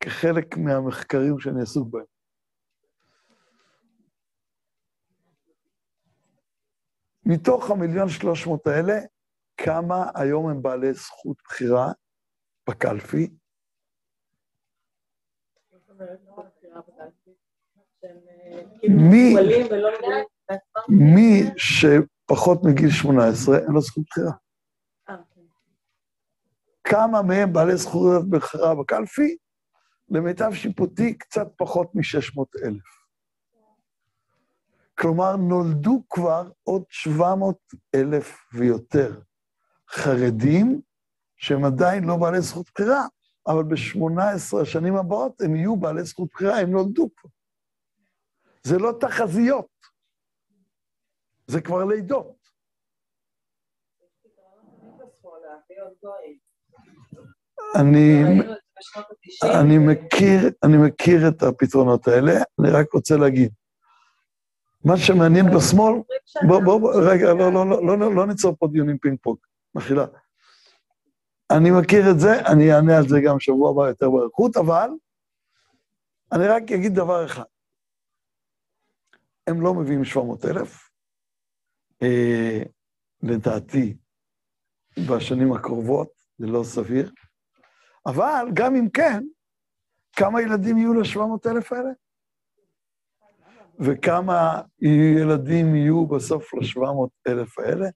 [0.00, 2.04] כחלק מהמחקרים שאני עסוק בהם.
[7.26, 8.94] מתוך המיליון שלוש מאות האלה,
[9.56, 11.92] כמה היום הם בעלי זכות בחירה
[12.68, 13.30] בקלפי?
[18.88, 19.34] מי,
[20.88, 24.32] מי שפחות מגיל 18, אין לו זכות בחירה.
[25.08, 25.40] אה, כן.
[26.84, 29.36] כמה מהם בעלי זכויות בחירה בקלפי?
[30.08, 33.00] למיטב שיפוטי, קצת פחות מ-600 אלף.
[34.98, 37.56] כלומר, נולדו כבר עוד 700
[37.94, 39.20] אלף ויותר
[39.88, 40.80] חרדים
[41.40, 43.06] שהם עדיין לא בעלי זכות בחירה,
[43.46, 47.30] אבל ב-18 השנים הבאות הם יהיו בעלי זכות בחירה, הם נולדו כבר.
[48.62, 49.66] זה לא תחזיות,
[51.46, 52.36] זה כבר לידות.
[57.80, 58.22] אני,
[59.60, 63.52] אני, מכיר, אני מכיר את הפתרונות האלה, אני רק רוצה להגיד,
[64.84, 65.94] מה שמעניין בשמאל,
[66.48, 69.38] בוא, בוא, רגע, לא, לא, לא, לא, לא ניצור פה דיונים פינג פונג,
[69.74, 70.06] מחילה.
[71.50, 74.90] אני מכיר את זה, אני אענה על זה גם שבוע הבא יותר באריכות, אבל
[76.32, 77.44] אני רק אגיד דבר אחד.
[79.46, 80.90] הם לא מביאים 700 אלף.
[82.02, 82.62] אה,
[83.22, 83.96] לדעתי,
[85.08, 86.08] בשנים הקרובות,
[86.38, 87.12] זה לא סביר.
[88.06, 89.22] אבל גם אם כן,
[90.16, 91.90] כמה ילדים יהיו ל-700 אלף האלה?
[93.78, 94.60] וכמה
[95.18, 97.88] ילדים יהיו בסוף ל-700 אלף האלה?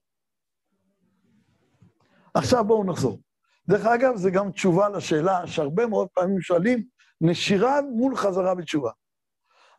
[2.33, 3.24] עכשיו בואו נחזור.
[3.69, 6.83] דרך אגב, זו גם תשובה לשאלה שהרבה מאוד פעמים שואלים,
[7.21, 8.91] נשירה מול חזרה בתשובה.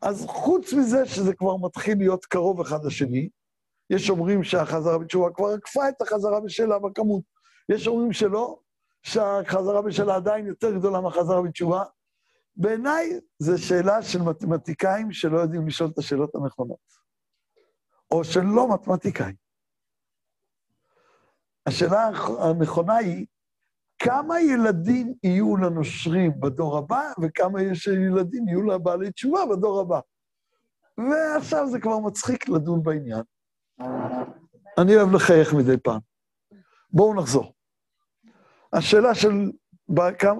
[0.02, 3.28] אז חוץ מזה שזה כבר מתחיל להיות קרוב אחד לשני,
[3.90, 7.22] יש אומרים שהחזרה בתשובה כבר עקפה את החזרה בשלה בכמות.
[7.68, 8.58] יש אומרים שלא,
[9.02, 11.84] שהחזרה בשלה עדיין יותר גדולה מהחזרה בתשובה.
[12.56, 16.78] בעיניי זו שאלה של מתמטיקאים שלא יודעים לשאול את השאלות הנכונות,
[18.10, 19.36] או של לא מתמטיקאים.
[21.66, 23.26] השאלה הנכונה היא,
[23.98, 30.00] כמה ילדים יהיו לנושרים בדור הבא, וכמה יש ילדים יהיו לבעלי תשובה בדור הבא.
[30.98, 33.22] ועכשיו זה כבר מצחיק לדון בעניין.
[34.80, 36.00] אני אוהב לחייך מדי פעם.
[36.90, 37.52] בואו נחזור.
[38.72, 39.52] השאלה של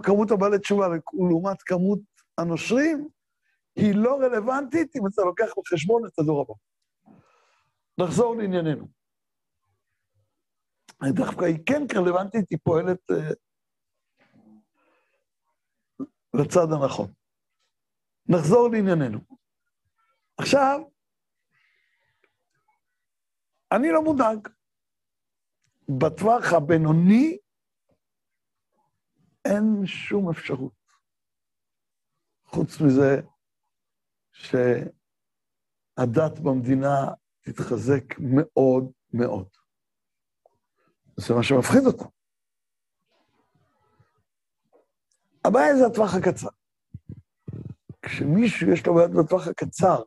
[0.03, 1.99] כמות הבעלי תשובה לעומת כמות
[2.39, 3.09] הנושרים,
[3.77, 6.55] היא לא רלוונטית אם אתה לוקח בחשבון את הדור הבא.
[7.99, 8.89] נחזור לענייננו.
[11.05, 13.31] דווקא היא כן רלוונטית, היא פועלת אה,
[16.37, 17.13] לצד הנכון.
[18.29, 19.19] נחזור לענייננו.
[20.39, 20.81] עכשיו,
[23.73, 24.49] אני לא מודאג.
[25.89, 27.39] בטווח הבינוני
[29.45, 30.73] אין שום אפשרות.
[32.45, 33.21] חוץ מזה
[34.33, 34.79] שהדת
[36.43, 39.49] במדינה תתחזק מאוד מאוד.
[41.17, 42.16] זה מה שמפחיד אותו.
[45.47, 46.49] הבעיה זה הטווח הקצר.
[48.03, 50.03] כשמישהו יש לו בעיות בטווח הקצר,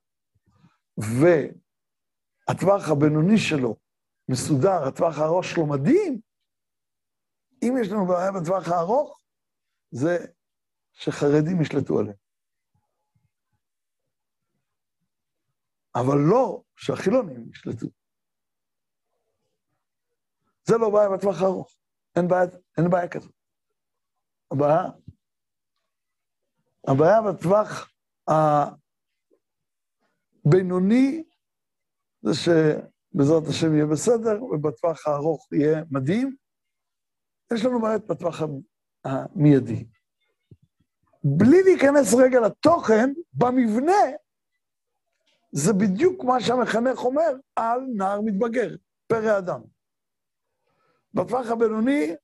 [0.98, 3.76] והטווח הבינוני שלו
[4.30, 6.22] מסודר, הטווח הארוך שלו מדהים,
[7.64, 9.20] אם יש לנו בעיה בטווח הארוך,
[9.92, 10.18] זה
[10.92, 12.18] שחרדים ישלטו עליהם.
[15.96, 17.88] אבל לא שהחילונים ישלטו.
[20.64, 21.76] זה לא בעיה בטווח הארוך.
[22.16, 22.46] אין בעיה,
[22.78, 23.34] אין בעיה כזאת.
[24.52, 24.84] הבעיה,
[26.92, 27.92] הבעיה בטווח
[30.46, 31.24] הבינוני
[32.22, 36.36] זה שבעזרת השם יהיה בסדר, ובטווח הארוך יהיה מדהים.
[37.54, 38.42] יש לנו בעיות בטווח
[39.06, 39.86] המיידי.
[41.24, 44.04] בלי להיכנס רגע לתוכן, במבנה,
[45.52, 48.76] זה בדיוק מה שהמחנך אומר על נער מתבגר,
[49.08, 49.62] פרא אדם.
[51.14, 52.16] בטווח הבינוני,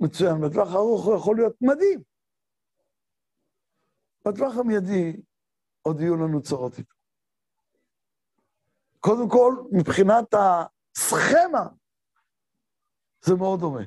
[0.00, 2.13] מצוין, בטווח הארוך הוא יכול להיות מדהים.
[4.26, 5.22] בטווח המיידי
[5.82, 6.94] עוד יהיו לנו צרות איתו.
[9.00, 11.68] קודם כל, מבחינת הסכמה,
[13.24, 13.82] זה מאוד דומה.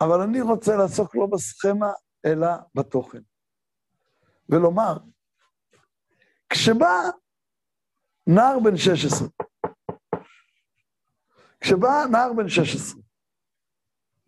[0.00, 1.92] אבל אני רוצה לעסוק לא בסכמה,
[2.24, 3.22] אלא בתוכן.
[4.48, 4.96] ולומר,
[6.48, 7.10] כשבא
[8.26, 9.28] נער בן 16,
[11.60, 13.00] כשבא נער בן 16,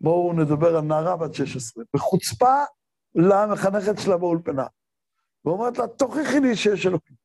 [0.01, 2.65] בואו נדבר על נערה בת 16, בחוצפה
[3.15, 4.67] למחנכת שלה באולפנה,
[5.45, 7.17] ואומרת לה, תוכיחי לי שיש אלוקים.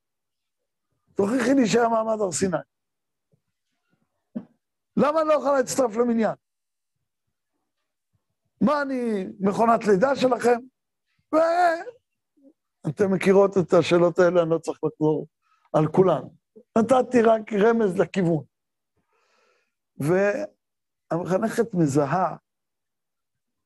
[1.14, 2.58] תוכיחי לי שהיה מעמד הר סיני.
[4.98, 6.36] למה אני לא יכולה להצטרף למניין?
[8.62, 10.60] מה, אני מכונת לידה שלכם?
[11.32, 15.28] ואתם מכירות את השאלות האלה, אני לא צריך לחזור
[15.74, 16.22] על כולן.
[16.78, 18.44] נתתי רק רמז לכיוון.
[19.98, 22.36] והמחנכת מזהה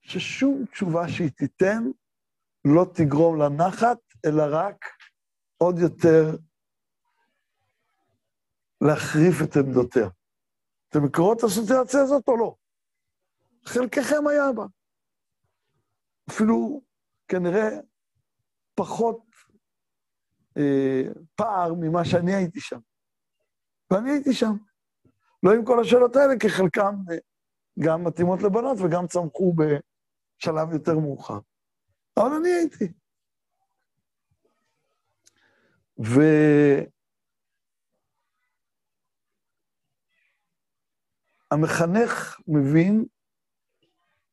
[0.01, 1.83] ששום תשובה שהיא תיתן
[2.65, 4.85] לא תגרום לנחת, אלא רק
[5.57, 6.37] עוד יותר
[8.81, 10.09] להחריף את עמדותיה.
[10.89, 12.55] אתם מכירות את הסיטואציה הזאת או לא?
[13.65, 14.65] חלקכם היה בה.
[16.29, 16.81] אפילו
[17.27, 17.69] כנראה
[18.75, 19.21] פחות
[20.57, 21.03] אה,
[21.35, 22.79] פער ממה שאני הייתי שם.
[23.91, 24.55] ואני הייתי שם.
[25.43, 27.17] לא עם כל השאלות האלה, כי חלקם אה,
[27.79, 31.39] גם מתאימות לבנות וגם צמחו בשלב יותר מאוחר.
[32.19, 32.93] אבל אני הייתי.
[41.51, 43.05] והמחנך מבין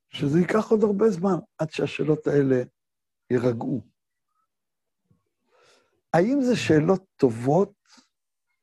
[0.09, 2.63] שזה ייקח עוד הרבה זמן עד שהשאלות האלה
[3.31, 3.81] יירגעו.
[6.13, 7.73] האם זה שאלות טובות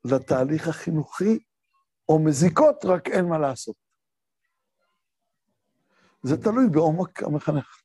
[0.05, 1.39] לתהליך החינוכי,
[2.09, 3.77] או מזיקות, רק אין מה לעשות?
[6.23, 7.84] זה תלוי בעומק המחנך.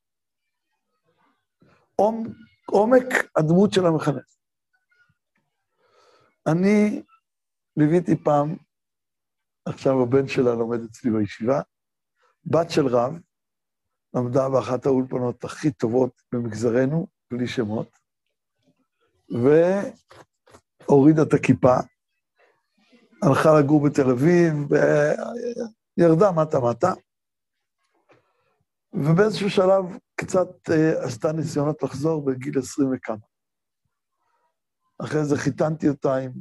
[2.65, 4.25] עומק הדמות של המחנך.
[6.47, 7.03] אני
[7.77, 8.55] ליוויתי פעם,
[9.65, 11.61] עכשיו הבן שלה לומד אצלי בישיבה,
[12.45, 13.13] בת של רב,
[14.13, 17.99] למדה באחת האולפנות הכי טובות במגזרנו, בלי שמות,
[19.29, 21.75] והורידה את הכיפה,
[23.23, 24.53] הלכה לגור בתל אביב,
[25.97, 26.93] וירדה מטה-מטה,
[28.93, 33.17] ובאיזשהו שלב קצת uh, עשתה ניסיונות לחזור בגיל עשרים וכמה.
[35.03, 36.31] אחרי זה חיתנתי אותה עם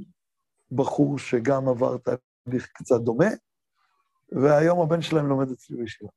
[0.73, 3.29] בחור שגם עבר תהליך קצת דומה,
[4.33, 6.11] והיום הבן שלהם לומד אצלי בישיבה.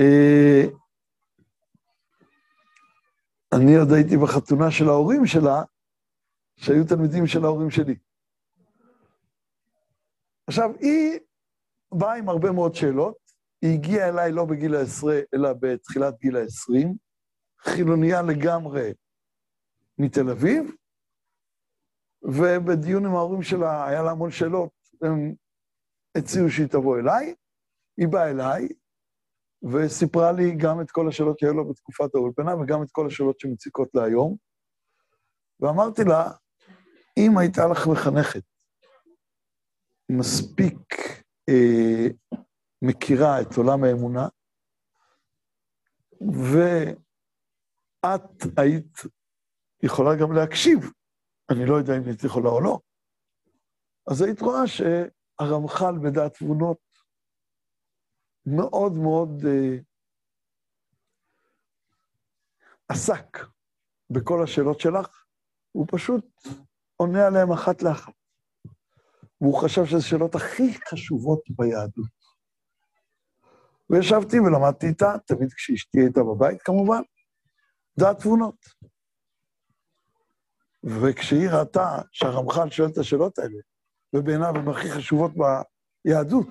[0.00, 0.64] אה,
[3.52, 5.62] אני עוד הייתי בחתונה של ההורים שלה,
[6.56, 7.98] שהיו תלמידים של ההורים שלי.
[10.46, 11.18] עכשיו, היא
[11.92, 13.29] באה עם הרבה מאוד שאלות,
[13.62, 16.94] היא הגיעה אליי לא בגיל העשרה, אלא בתחילת גיל העשרים,
[17.60, 18.92] חילוניה לגמרי
[19.98, 20.72] מתל אביב,
[22.22, 24.70] ובדיון עם ההורים שלה היה לה המון שאלות,
[25.02, 25.34] הם
[26.18, 27.34] הציעו שהיא תבוא אליי,
[27.96, 28.68] היא באה אליי,
[29.72, 33.88] וסיפרה לי גם את כל השאלות שהיו לה בתקופת האולפנה, וגם את כל השאלות שמציקות
[33.94, 34.36] לה היום.
[35.60, 36.30] ואמרתי לה,
[37.16, 38.42] אם הייתה לך מחנכת
[40.10, 40.94] מספיק
[41.48, 42.38] אה,
[42.82, 44.28] מכירה את עולם האמונה,
[46.42, 47.30] ואת
[48.56, 48.98] היית
[49.82, 50.78] יכולה גם להקשיב,
[51.50, 52.78] אני לא יודע אם היית יכולה או לא,
[54.10, 56.78] אז היית רואה שהרמח"ל בדעת תבונות
[58.46, 59.76] מאוד מאוד אה,
[62.88, 63.38] עסק
[64.10, 65.24] בכל השאלות שלך,
[65.72, 66.24] הוא פשוט
[66.96, 68.12] עונה עליהן אחת לאחת.
[69.40, 72.19] והוא חשב שזה השאלות הכי חשובות ביהדות.
[73.90, 77.02] וישבתי ולמדתי איתה, תמיד כשאשתי הייתה בבית כמובן,
[77.98, 78.66] דעת תבונות.
[80.84, 83.58] וכשהיא ראתה שהרמח"ל שואל את השאלות האלה,
[84.12, 85.32] ובעיניו הן הכי חשובות
[86.04, 86.46] ביהדות,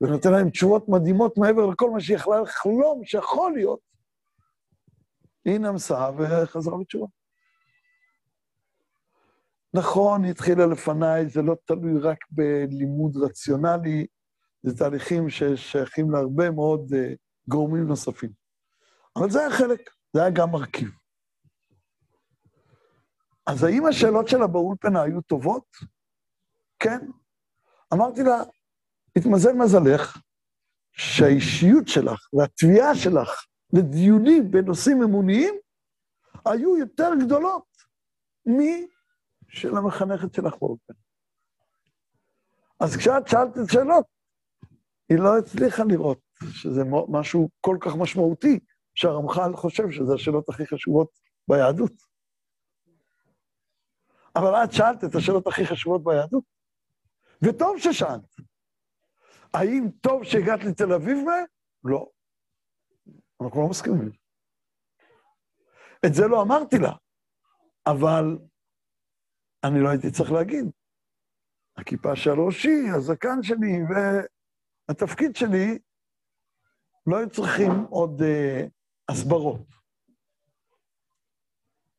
[0.00, 3.80] ונותן להם תשובות מדהימות מעבר לכל מה שהיא יכלה לחלום שיכול להיות,
[5.44, 7.06] היא נמסה וחזרה בתשובה.
[9.74, 14.06] נכון, היא התחילה לפניי, זה לא תלוי רק בלימוד רציונלי,
[14.66, 17.16] זה תהליכים ששייכים להרבה מאוד uh,
[17.48, 18.30] גורמים נוספים.
[19.16, 20.90] אבל זה היה חלק, זה היה גם מרכיב.
[23.46, 25.76] אז האם השאלות שלה באולפנה היו טובות?
[26.78, 26.98] כן.
[27.94, 28.36] אמרתי לה,
[29.16, 30.18] התמזל מזלך
[30.92, 35.54] שהאישיות שלך והתביעה שלך לדיונים בנושאים אמוניים
[36.44, 37.64] היו יותר גדולות
[38.46, 40.96] משל המחנכת שלך באולפנה.
[42.80, 44.15] אז כשאת שאלת את שאלות,
[45.08, 48.58] היא לא הצליחה לראות שזה משהו כל כך משמעותי,
[48.94, 51.10] שהרמח"ל חושב שזה השאלות הכי חשובות
[51.48, 51.92] ביהדות.
[54.36, 56.44] אבל את שאלת את השאלות הכי חשובות ביהדות,
[57.42, 58.36] וטוב ששאלת.
[59.54, 61.36] האם טוב שהגעת לתל אביב מה?
[61.84, 62.06] לא.
[63.42, 64.10] אנחנו לא מסכימים.
[66.06, 66.92] את זה לא אמרתי לה,
[67.86, 68.38] אבל
[69.64, 70.64] אני לא הייתי צריך להגיד.
[71.76, 73.82] הכיפה של ראשי, הזקן שלי
[74.88, 75.78] והתפקיד שלי,
[77.06, 78.68] לא היו צריכים עוד uh,
[79.08, 79.60] הסברות.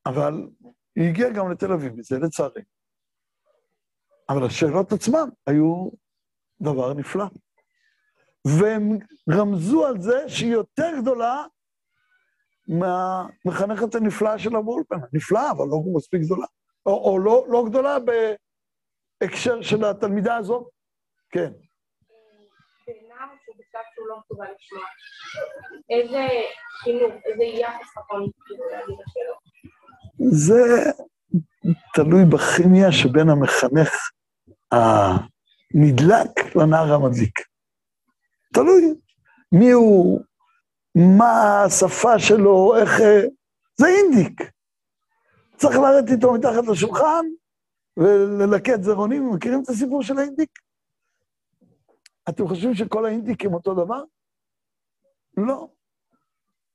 [0.06, 0.34] אבל
[0.96, 2.62] היא הגיעה גם לתל אביב מזה, לצערי.
[4.30, 5.90] אבל השאלות עצמן היו
[6.62, 7.26] דבר נפלא.
[8.48, 8.98] והם
[9.30, 11.46] רמזו על זה שהיא יותר גדולה
[12.68, 15.06] מהמחנכת הנפלאה שלה באולפנה.
[15.14, 16.46] נפלאה, אבל לא מספיק גדולה.
[16.86, 17.98] או, או לא, לא גדולה
[19.20, 20.70] בהקשר של התלמידה הזאת.
[21.30, 21.52] כן.
[24.08, 24.46] לא
[25.90, 26.28] איזה
[26.84, 28.30] חינוך, איזה יחס נכון
[28.72, 29.38] להגיד לשאלות?
[30.32, 30.92] זה
[31.94, 33.94] תלוי בכימיה שבין המחנך
[34.72, 37.40] הנדלק לנער המדליק.
[38.54, 38.94] תלוי
[39.52, 40.22] מי הוא,
[40.96, 42.92] מה השפה שלו, איך...
[43.78, 44.52] זה אינדיק.
[45.58, 47.26] צריך לרדת איתו מתחת לשולחן
[47.98, 50.50] וללקט זרעונים, מכירים את הסיפור של האינדיק?
[52.30, 54.04] אתם חושבים שכל האינדיקים אותו דבר?
[55.38, 55.70] לא.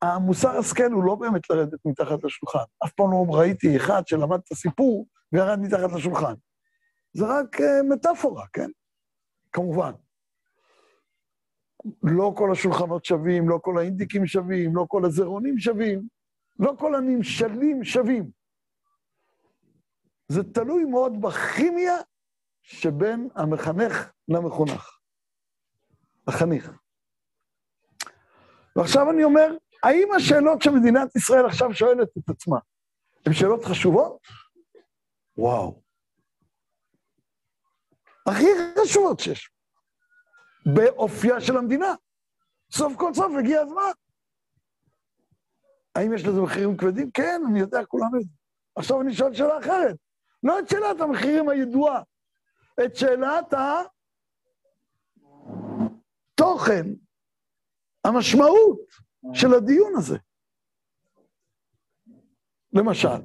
[0.02, 2.64] המוסר השכל הוא לא באמת לרדת מתחת לשולחן.
[2.84, 6.34] אף פעם לא ראיתי אחד שלמד את הסיפור וירד מתחת לשולחן.
[7.12, 8.70] זה רק uh, מטאפורה, כן?
[9.52, 9.92] כמובן.
[12.02, 16.08] לא כל השולחנות שווים, לא כל האינדיקים שווים, לא כל הזרעונים שווים,
[16.58, 18.30] לא כל הנמשלים שווים.
[20.28, 21.96] זה תלוי מאוד בכימיה
[22.62, 24.98] שבין המחנך למחונך,
[26.28, 26.72] החניך.
[28.76, 32.58] ועכשיו אני אומר, האם השאלות שמדינת ישראל עכשיו שואלת את עצמה
[33.26, 34.18] הן שאלות חשובות?
[35.36, 35.82] וואו.
[38.26, 38.46] הכי
[38.82, 39.50] חשובות שיש.
[40.74, 41.94] באופייה של המדינה.
[42.72, 43.92] סוף כל סוף הגיע הזמן.
[45.94, 47.10] האם יש לזה מחירים כבדים?
[47.10, 48.32] כן, אני יודע, כולם יודעים.
[48.76, 49.96] עכשיו אני שואל שאלה אחרת.
[50.42, 52.02] לא את שאלת המחירים הידועה,
[52.84, 53.54] את שאלת
[56.34, 56.86] התוכן,
[58.04, 58.80] המשמעות
[59.34, 60.18] של הדיון הזה.
[62.72, 63.22] למשל,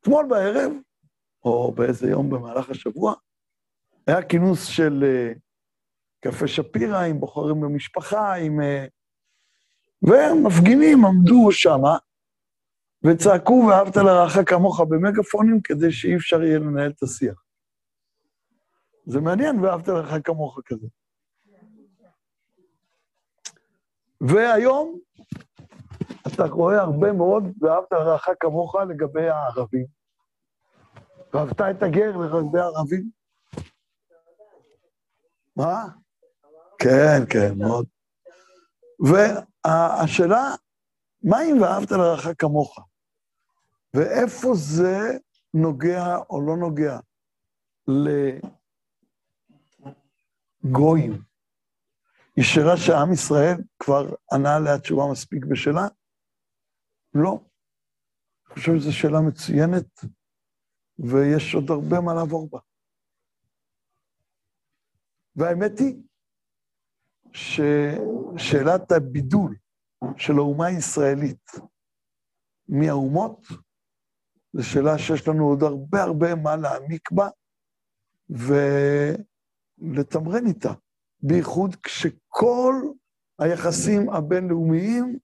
[0.00, 0.72] אתמול בערב,
[1.44, 3.14] או באיזה יום במהלך השבוע,
[4.06, 5.38] היה כינוס של uh,
[6.20, 8.60] קפה שפירא עם בוחרים במשפחה, עם...
[8.60, 8.90] Uh,
[10.02, 11.96] ומפגינים עמדו שמה
[13.06, 17.44] וצעקו ואהבת לרעך כמוך במגפונים כדי שאי אפשר יהיה לנהל את השיח.
[19.06, 20.86] זה מעניין, ואהבת לרעך כמוך כזה.
[24.28, 24.98] והיום
[26.26, 29.86] אתה רואה הרבה מאוד ואהבת לרעך כמוך לגבי הערבים.
[31.34, 33.10] ואהבת את הגר לגבי הערבים.
[35.56, 35.84] מה?
[36.78, 37.86] כן, כן, מאוד.
[39.00, 40.54] והשאלה,
[41.22, 42.78] מה אם ואהבת לרעך כמוך?
[43.94, 45.18] ואיפה זה
[45.54, 46.98] נוגע או לא נוגע
[50.64, 51.31] לגויים?
[52.36, 55.88] היא שאלה שעם ישראל כבר ענה עליה תשובה מספיק בשלה?
[57.14, 57.38] לא.
[58.46, 60.04] אני חושב שזו שאלה מצוינת,
[60.98, 62.58] ויש עוד הרבה מה לעבור בה.
[65.36, 66.02] והאמת היא
[67.32, 69.56] ששאלת הבידול
[70.16, 71.50] של האומה הישראלית
[72.68, 73.46] מהאומות,
[74.52, 77.28] זו שאלה שיש לנו עוד הרבה הרבה מה להעמיק בה
[79.78, 80.72] ולתמרן איתה,
[81.22, 82.74] בייחוד כשכל
[83.38, 85.18] היחסים הבינלאומיים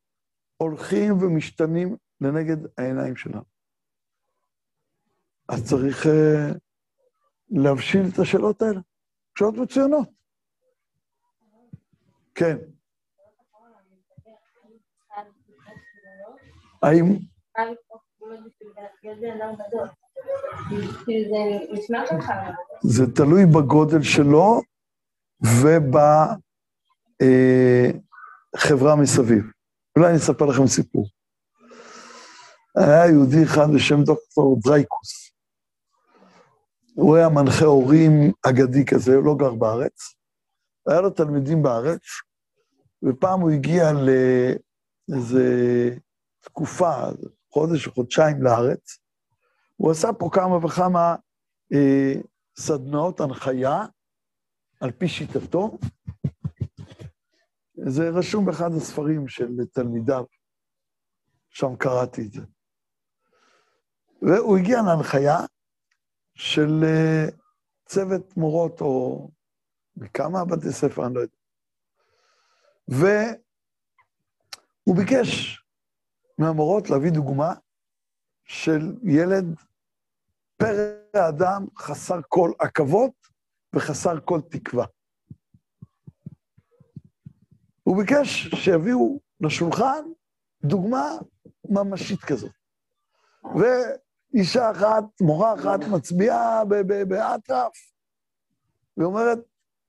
[0.56, 3.42] הולכים ומשתנים לנגד העיניים שלנו.
[5.48, 6.58] אז צריך uh,
[7.50, 8.80] להבשיל את השאלות האלה.
[9.38, 10.08] שאלות מצוינות.
[12.34, 12.56] כן.
[16.82, 17.04] האם...
[22.82, 24.60] זה תלוי בגודל שלו
[28.52, 29.44] ובחברה מסביב.
[29.96, 31.08] אולי אני אספר לכם סיפור.
[32.76, 35.32] היה יהודי אחד בשם דוקטור דרייקוס.
[36.94, 40.14] הוא היה מנחה הורים אגדי כזה, הוא לא גר בארץ.
[40.88, 42.00] היה לו תלמידים בארץ,
[43.02, 45.44] ופעם הוא הגיע לאיזה
[46.40, 46.94] תקופה,
[47.52, 48.98] חודש או חודשיים לארץ.
[49.76, 51.16] הוא עשה פה כמה וכמה
[51.72, 52.14] אה,
[52.58, 53.86] סדנאות הנחיה,
[54.80, 55.78] על פי שיטתו.
[57.74, 60.24] זה רשום באחד הספרים של תלמידיו,
[61.50, 62.42] שם קראתי את זה.
[64.22, 65.36] והוא הגיע להנחיה
[66.34, 67.26] של אה,
[67.86, 69.28] צוות מורות, או
[69.96, 71.36] מכמה בתי ספר, אני לא יודע.
[72.88, 75.62] והוא ביקש
[76.38, 77.54] מהמורות להביא דוגמה
[78.44, 79.44] של ילד
[80.56, 83.17] פרא אדם חסר כל עכבות
[83.74, 84.86] וחסר כל תקווה.
[87.82, 90.04] הוא ביקש שיביאו לשולחן
[90.64, 91.10] דוגמה
[91.68, 92.52] ממשית כזאת.
[93.44, 96.64] ואישה אחת, מורה אחת, מצביעה
[97.08, 97.72] באטרף,
[98.96, 99.38] ואומרת,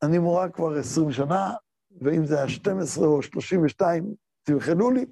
[0.04, 1.54] אני מורה כבר עשרים שנה,
[2.02, 5.06] ואם זה היה 12 או 32, תבחנו לי.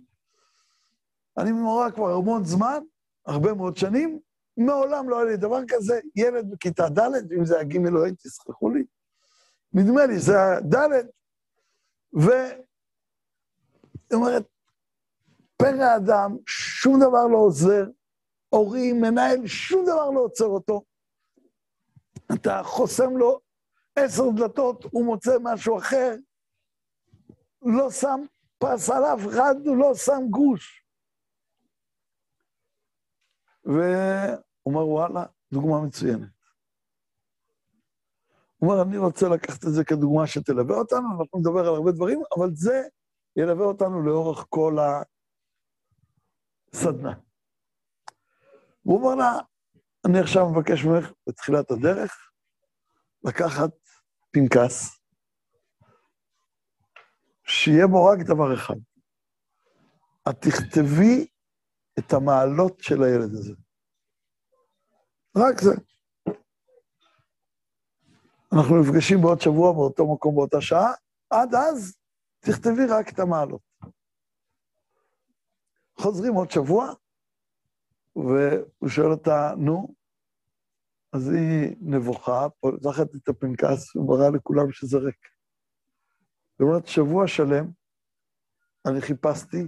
[1.37, 2.79] אני מורה כבר המון זמן,
[3.25, 4.19] הרבה מאוד שנים,
[4.57, 8.15] מעולם לא היה לי דבר כזה, ילד בכיתה ד', אם זה היה ג' או ה',
[8.15, 8.83] תסלחו לי.
[9.73, 11.07] נדמה לי, זה היה ד',
[12.13, 12.63] והיא
[14.13, 14.43] אומרת,
[15.57, 17.85] פרא אדם, שום דבר לא עוזר,
[18.49, 20.81] הורים, מנהל, שום דבר לא עוצר אותו.
[22.33, 23.39] אתה חוסם לו
[23.95, 26.15] עשר דלתות, הוא מוצא משהו אחר,
[27.61, 28.19] לא שם
[28.57, 30.83] פס על אף אחד, לא שם גוש.
[34.67, 36.29] אומר, וואלה, דוגמה מצוינת.
[38.57, 42.21] הוא אומר, אני רוצה לקחת את זה כדוגמה שתלווה אותנו, אנחנו נדבר על הרבה דברים,
[42.37, 42.81] אבל זה
[43.35, 44.77] ילווה אותנו לאורך כל
[46.73, 47.13] הסדנה.
[48.85, 49.31] והוא אומר לה,
[50.07, 52.31] אני עכשיו מבקש ממך, בתחילת הדרך,
[53.23, 53.71] לקחת
[54.31, 54.99] פנקס,
[57.43, 58.75] שיהיה בו רק דבר אחד.
[60.29, 61.27] את תכתבי
[61.99, 63.53] את המעלות של הילד הזה.
[65.37, 65.71] רק זה.
[68.53, 70.91] אנחנו נפגשים בעוד שבוע באותו מקום באותה שעה,
[71.29, 71.97] עד אז
[72.39, 73.61] תכתבי רק את המעלות.
[75.99, 76.93] חוזרים עוד שבוע,
[78.15, 79.87] והוא שואל אותה, נו,
[81.13, 85.27] אז היא נבוכה, פותחת את הפנקס ומראה לכולם שזה ריק.
[86.51, 87.71] זאת אומרת, שבוע שלם
[88.85, 89.67] אני חיפשתי,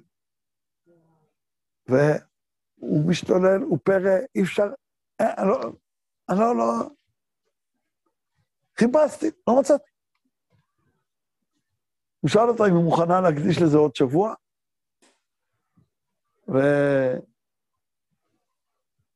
[1.88, 4.67] והוא משתולל, הוא פרא, אי אפשר,
[5.20, 5.59] אני לא,
[6.30, 6.89] אני לא, לא,
[8.80, 9.89] חיפשתי, לא מצאתי.
[12.20, 14.34] הוא שאל אותה אם היא מוכנה להקדיש לזה עוד שבוע,
[16.47, 16.57] והיא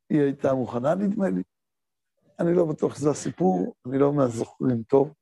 [0.09, 1.43] הייתה מוכנה, נדמה לי.
[2.39, 5.13] אני לא בטוח שזה הסיפור, אני לא מהזוכרים טוב.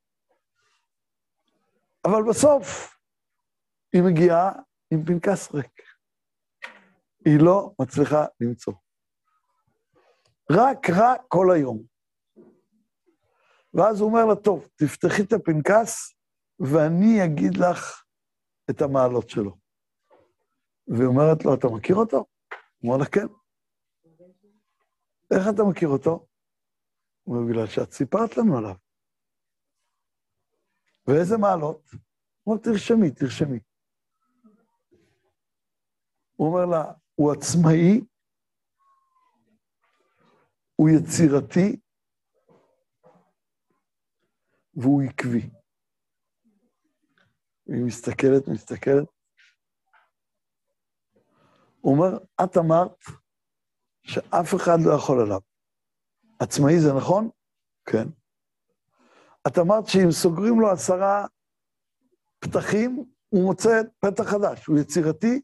[2.04, 2.96] אבל בסוף
[3.92, 4.52] היא מגיעה
[4.90, 5.82] עם פנקס ריק.
[7.24, 8.72] היא לא מצליחה למצוא.
[10.50, 11.82] רק רע כל היום.
[13.74, 16.14] ואז הוא אומר לה, טוב, תפתחי את הפנקס
[16.58, 18.04] ואני אגיד לך
[18.70, 19.56] את המעלות שלו.
[20.86, 22.16] והיא אומרת לו, אתה מכיר אותו?
[22.16, 23.26] הוא אומר לה, כן.
[25.34, 26.26] איך אתה מכיר אותו?
[27.22, 28.74] הוא אומר, בגלל שאת סיפרת לנו עליו.
[31.06, 31.90] ואיזה מעלות?
[32.42, 33.58] הוא אומר, תרשמי, תרשמי.
[36.36, 38.00] הוא אומר לה, הוא עצמאי,
[40.82, 41.80] הוא יצירתי,
[44.74, 45.50] והוא עקבי.
[47.66, 49.08] היא מסתכלת, מסתכלת.
[51.80, 52.98] הוא אומר, את אמרת
[54.02, 55.40] שאף אחד לא יכול עליו.
[56.40, 57.30] עצמאי זה נכון?
[57.84, 58.08] כן.
[59.46, 61.26] את אמרת שאם סוגרים לו עשרה
[62.38, 63.70] פתחים, הוא מוצא
[64.00, 64.66] פתח חדש.
[64.66, 65.40] הוא יצירתי?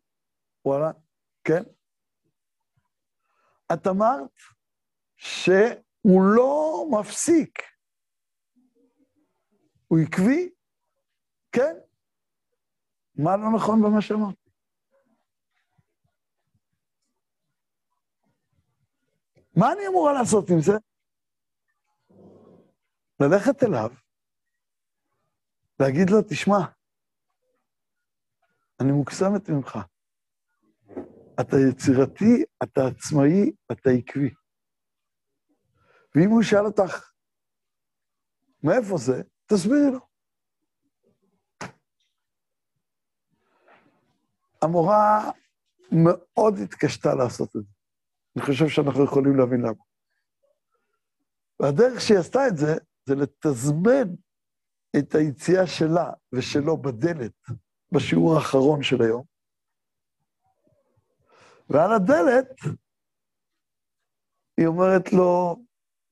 [0.65, 0.91] וואלה,
[1.45, 1.63] כן.
[3.73, 4.31] את אמרת
[5.19, 7.63] שהוא לא מפסיק.
[9.89, 10.51] הוא עקבי?
[11.53, 11.77] כן.
[13.15, 14.51] מה לא נכון במה שאמרתי?
[19.57, 20.73] מה אני אמורה לעשות עם זה?
[23.21, 23.91] ללכת אליו,
[25.81, 26.59] להגיד לו, תשמע,
[28.81, 29.79] אני מוקסמת ממך.
[31.41, 34.31] אתה יצירתי, אתה עצמאי, אתה עקבי.
[36.19, 37.13] ואם הוא ישאל אותך,
[38.63, 39.23] מאיפה זה?
[39.47, 40.01] תסבירי לו.
[44.63, 45.31] המורה
[45.93, 47.73] מאוד התקשתה לעשות את זה.
[48.37, 49.83] אני חושב שאנחנו יכולים להבין למה.
[51.61, 52.75] והדרך שהיא עשתה את זה,
[53.07, 54.15] זה לתזמן
[54.99, 57.33] את היציאה שלה ושלו בדלת
[57.93, 59.25] בשיעור האחרון של היום.
[61.71, 62.49] ועל הדלת
[64.57, 65.57] היא אומרת לו,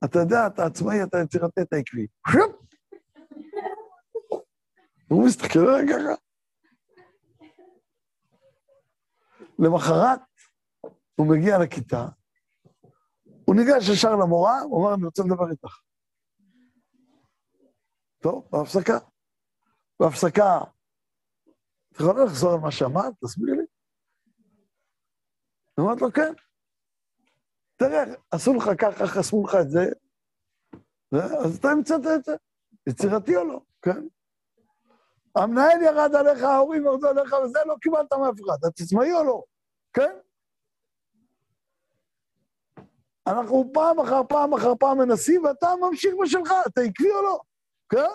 [0.05, 2.07] אתה יודע, אתה עצמאי, אתה יצירתי, אתה עקבי.
[5.11, 6.23] והוא מסתכל עליה ככה.
[9.59, 10.21] למחרת
[11.15, 12.07] הוא מגיע לכיתה,
[13.45, 15.79] הוא ניגש ישר למורה, הוא אומר, אני רוצה לדבר איתך.
[18.23, 18.99] טוב, בהפסקה.
[20.01, 20.61] בהפסקה,
[21.93, 23.15] את יכולה לחזור על מה שאמרת?
[23.25, 23.67] תסביר לי.
[25.77, 26.46] היא אומרת לו, כן.
[27.77, 29.85] תראה, עשו לך ככה, חסמו לך את זה,
[31.45, 32.37] אז אתה המצאת את זה.
[32.87, 33.61] יצירתי או לא?
[33.83, 34.07] כן.
[35.37, 38.57] המנהל ירד עליך, ההורים ירדו עליך, וזה לא קיבלת מאף אחד.
[38.61, 39.43] אתה עצמאי או לא?
[39.93, 40.17] כן.
[43.27, 47.41] אנחנו פעם אחר פעם אחר פעם מנסים, ואתה ממשיך בשלך, אתה עקבי או לא?
[47.89, 48.11] כן?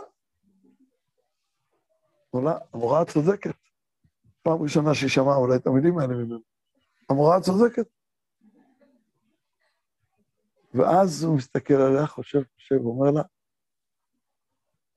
[2.73, 3.55] המורה צודקת.
[4.43, 6.39] פעם ראשונה שהיא שמעה אולי את המילים האלה ממנו.
[7.09, 7.87] המורה צודקת.
[10.73, 13.21] ואז הוא מסתכל עליה, חושב, חושב, אומר לה,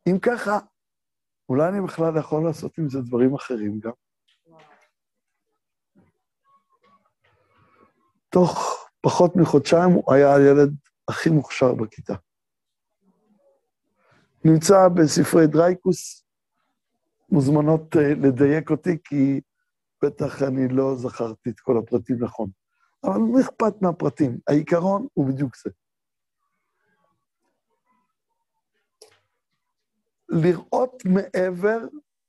[0.08, 0.58] אם ככה,
[1.48, 3.92] אולי אני בכלל יכול לעשות עם זה דברים אחרים גם.
[8.28, 10.74] תוך פחות מחודשיים הוא היה הילד
[11.08, 12.14] הכי מוכשר בכיתה.
[14.44, 16.24] נמצא בספרי דרייקוס,
[17.30, 19.40] מוזמנות אה, לדייק אותי, כי
[20.04, 22.50] בטח אני לא זכרתי את כל הפרטים נכון.
[23.04, 25.70] אבל לא אכפת מהפרטים, העיקרון הוא בדיוק זה.
[30.28, 31.78] לראות מעבר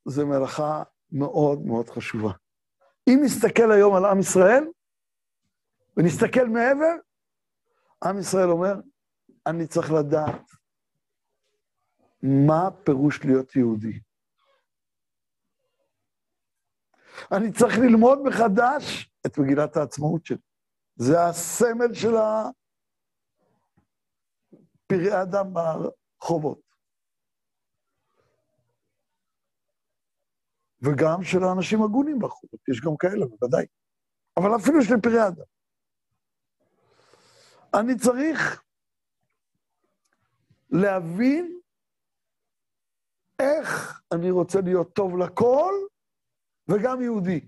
[0.05, 2.32] זה מלאכה מאוד מאוד חשובה.
[3.09, 4.63] אם נסתכל היום על עם ישראל,
[5.97, 6.95] ונסתכל מעבר,
[8.03, 8.73] עם ישראל אומר,
[9.45, 10.41] אני צריך לדעת
[12.23, 13.99] מה פירוש להיות יהודי.
[17.32, 20.38] אני צריך ללמוד מחדש את מגילת העצמאות שלי.
[20.95, 22.15] זה הסמל של
[24.87, 26.65] פראי אדם ברחובות.
[30.81, 33.65] וגם של האנשים הגונים ברחובות, יש גם כאלה, בוודאי.
[34.37, 35.45] אבל אפילו של פראי אדם.
[37.79, 38.63] אני צריך
[40.69, 41.59] להבין
[43.39, 45.73] איך אני רוצה להיות טוב לכל
[46.67, 47.47] וגם יהודי.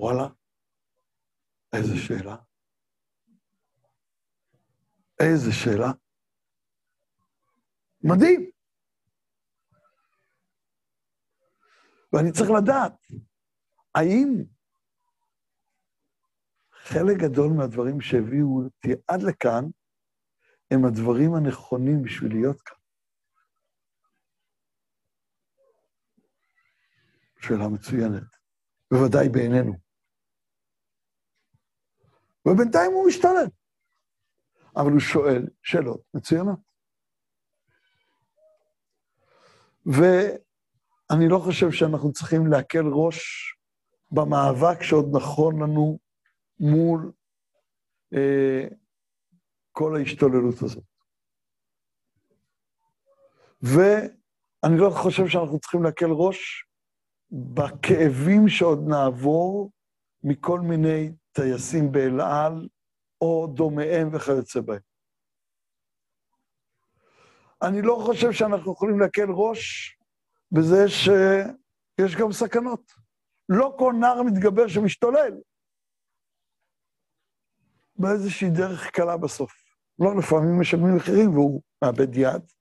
[0.00, 0.28] וואלה,
[1.72, 2.36] איזה שאלה.
[5.20, 5.90] איזה שאלה.
[8.04, 8.50] מדהים.
[12.12, 12.92] ואני צריך לדעת,
[13.94, 14.28] האם
[16.72, 19.64] חלק גדול מהדברים שהביאו אותי עד לכאן,
[20.70, 22.76] הם הדברים הנכונים בשביל להיות כאן.
[27.42, 28.36] שאלה מצוינת,
[28.92, 29.89] בוודאי בעינינו.
[32.46, 33.48] ובינתיים הוא משתלם,
[34.76, 36.58] אבל הוא שואל שאלות מצוינות.
[39.86, 43.20] ואני לא חושב שאנחנו צריכים להקל ראש
[44.10, 45.98] במאבק שעוד נכון לנו
[46.60, 47.12] מול
[48.14, 48.68] אה,
[49.72, 50.84] כל ההשתוללות הזאת.
[53.62, 56.64] ואני לא חושב שאנחנו צריכים להקל ראש
[57.30, 59.70] בכאבים שעוד נעבור
[60.24, 62.68] מכל מיני טייסים באל על,
[63.20, 64.80] או דומיהם וכיוצא בהם.
[67.62, 69.96] אני לא חושב שאנחנו יכולים להקל ראש
[70.52, 72.92] בזה שיש גם סכנות.
[73.48, 75.40] לא כל נער מתגבר שמשתולל
[77.96, 79.52] באיזושהי דרך קלה בסוף.
[79.98, 82.52] לא, לפעמים משלמים מחירים והוא מאבד יד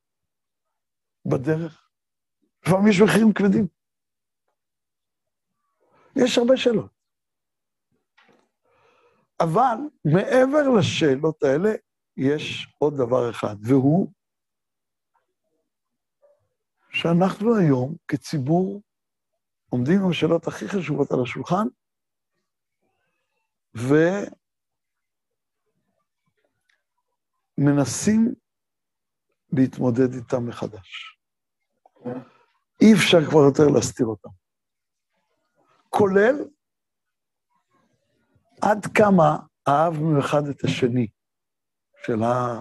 [1.26, 1.90] בדרך.
[2.66, 3.68] לפעמים יש מחירים כבדים.
[6.16, 6.99] יש הרבה שאלות.
[9.40, 11.70] אבל מעבר לשאלות האלה,
[12.18, 14.12] יש עוד דבר אחד, והוא
[16.92, 18.82] שאנחנו היום, כציבור,
[19.70, 21.68] עומדים עם השאלות הכי חשובות על השולחן,
[27.58, 28.34] ומנסים
[29.54, 31.20] להתמודד איתם מחדש.
[32.82, 34.30] אי אפשר כבר יותר להסתיר אותם.
[35.90, 36.36] כולל
[38.62, 39.38] עד כמה
[39.68, 41.08] אהבנו אחד את השני,
[42.06, 42.60] שאלה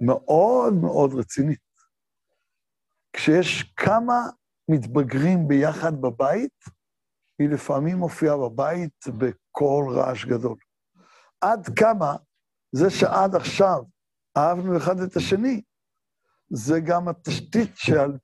[0.00, 1.64] מאוד מאוד רצינית.
[3.12, 4.20] כשיש כמה
[4.70, 6.64] מתבגרים ביחד בבית,
[7.38, 10.56] היא לפעמים מופיעה בבית בקול רעש גדול.
[11.40, 12.16] עד כמה
[12.72, 13.82] זה שעד עכשיו
[14.36, 15.62] אהבנו אחד את השני,
[16.50, 18.18] זה גם התשתית שעל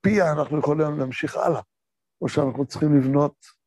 [0.00, 1.60] פיה אנחנו יכולים להמשיך הלאה,
[2.22, 3.59] או שאנחנו צריכים לבנות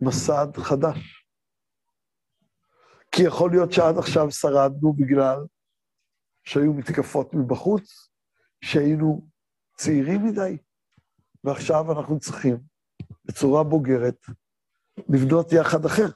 [0.00, 1.26] מסד חדש.
[3.12, 5.38] כי יכול להיות שעד עכשיו שרדנו בגלל
[6.44, 8.10] שהיו מתקפות מבחוץ,
[8.64, 9.26] שהיינו
[9.76, 10.56] צעירים מדי,
[11.44, 12.56] ועכשיו אנחנו צריכים,
[13.24, 14.26] בצורה בוגרת,
[15.08, 16.08] לבנות יחד אחר,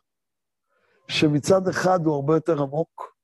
[1.08, 3.16] שמצד אחד הוא הרבה יותר עמוק,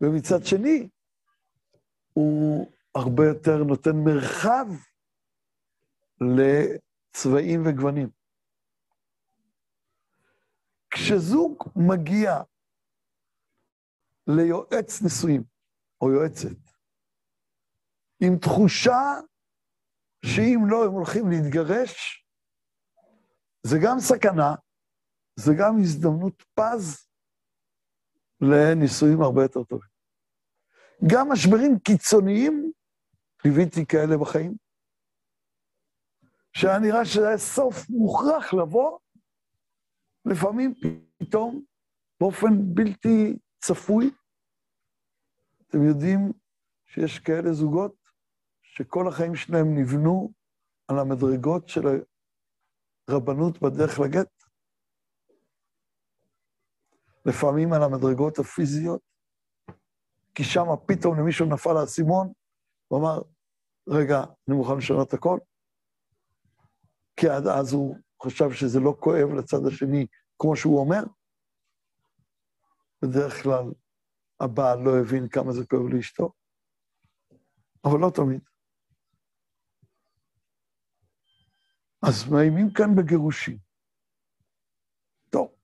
[0.00, 0.88] ומצד שני,
[2.12, 4.66] הוא הרבה יותר נותן מרחב
[6.20, 8.08] לצבעים וגוונים.
[10.90, 12.42] כשזוג מגיע
[14.26, 15.42] ליועץ נישואים,
[16.00, 16.70] או יועצת,
[18.20, 19.00] עם תחושה
[20.24, 22.26] שאם לא הם הולכים להתגרש,
[23.62, 24.54] זה גם סכנה,
[25.36, 27.08] זה גם הזדמנות פז
[28.40, 29.88] לנישואים הרבה יותר טובים.
[31.12, 32.72] גם משברים קיצוניים,
[33.44, 34.56] ליוויתי כאלה בחיים,
[36.52, 38.98] שהיה נראה שזה היה סוף מוכרח לבוא,
[40.26, 40.74] לפעמים
[41.18, 41.64] פתאום,
[42.20, 44.10] באופן בלתי צפוי,
[45.66, 46.32] אתם יודעים
[46.86, 47.94] שיש כאלה זוגות
[48.62, 50.32] שכל החיים שלהם נבנו
[50.88, 51.82] על המדרגות של
[53.08, 54.42] הרבנות בדרך לגט.
[57.26, 59.00] לפעמים על המדרגות הפיזיות,
[60.34, 62.32] כי שם פתאום למישהו נפל האסימון,
[62.88, 63.22] הוא אמר,
[63.88, 64.18] רגע,
[64.48, 65.38] אני מוכן לשנות הכל?
[67.16, 70.06] כי עד אז הוא חשב שזה לא כואב לצד השני,
[70.38, 71.02] כמו שהוא אומר.
[73.02, 73.64] בדרך כלל
[74.40, 76.32] הבעל לא הבין כמה זה כואב לאשתו,
[77.84, 78.40] אבל לא תמיד.
[82.02, 83.58] אז מאיימים כאן בגירושים.
[85.30, 85.54] טוב,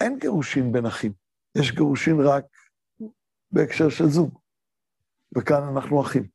[0.00, 1.12] אין גירושים בין אחים,
[1.58, 2.44] יש גירושים רק
[3.50, 4.40] בהקשר של זוג,
[5.36, 6.28] וכאן אנחנו אחים.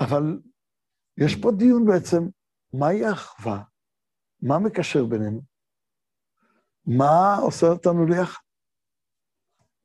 [0.00, 0.40] אבל
[1.18, 2.41] יש פה דיון בעצם,
[2.72, 3.62] מהי האחווה?
[4.42, 5.42] מה מקשר בינינו?
[6.86, 8.42] מה עושה אותנו ליחד?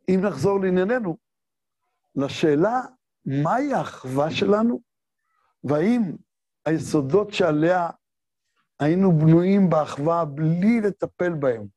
[0.09, 1.17] אם נחזור לענייננו,
[2.15, 2.81] לשאלה
[3.25, 4.81] מהי האחווה שלנו,
[5.63, 6.01] והאם
[6.65, 7.89] היסודות שעליה
[8.79, 11.67] היינו בנויים באחווה בלי לטפל בהם,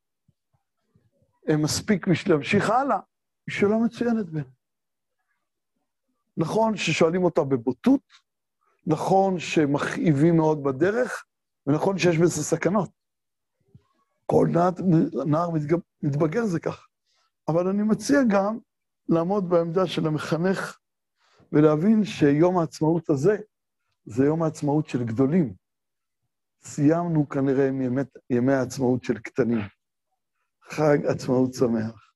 [1.49, 3.01] הם מספיק בשביל להמשיך הלאה,
[3.47, 4.51] היא שאלה מצוינת בינינו.
[6.37, 8.01] נכון ששואלים אותה בבוטות,
[8.87, 11.25] נכון שמכאיבים מאוד בדרך,
[11.67, 12.91] ונכון שיש בזה סכנות.
[14.27, 14.71] כל נער,
[15.27, 15.51] נער
[16.03, 16.87] מתבגר זה כך.
[17.49, 18.59] אבל אני מציע גם
[19.09, 20.79] לעמוד בעמדה של המחנך
[21.53, 23.37] ולהבין שיום העצמאות הזה
[24.05, 25.55] זה יום העצמאות של גדולים.
[26.63, 29.61] סיימנו כנראה עם ימי, ימי העצמאות של קטנים.
[30.63, 32.10] חג עצמאות שמח.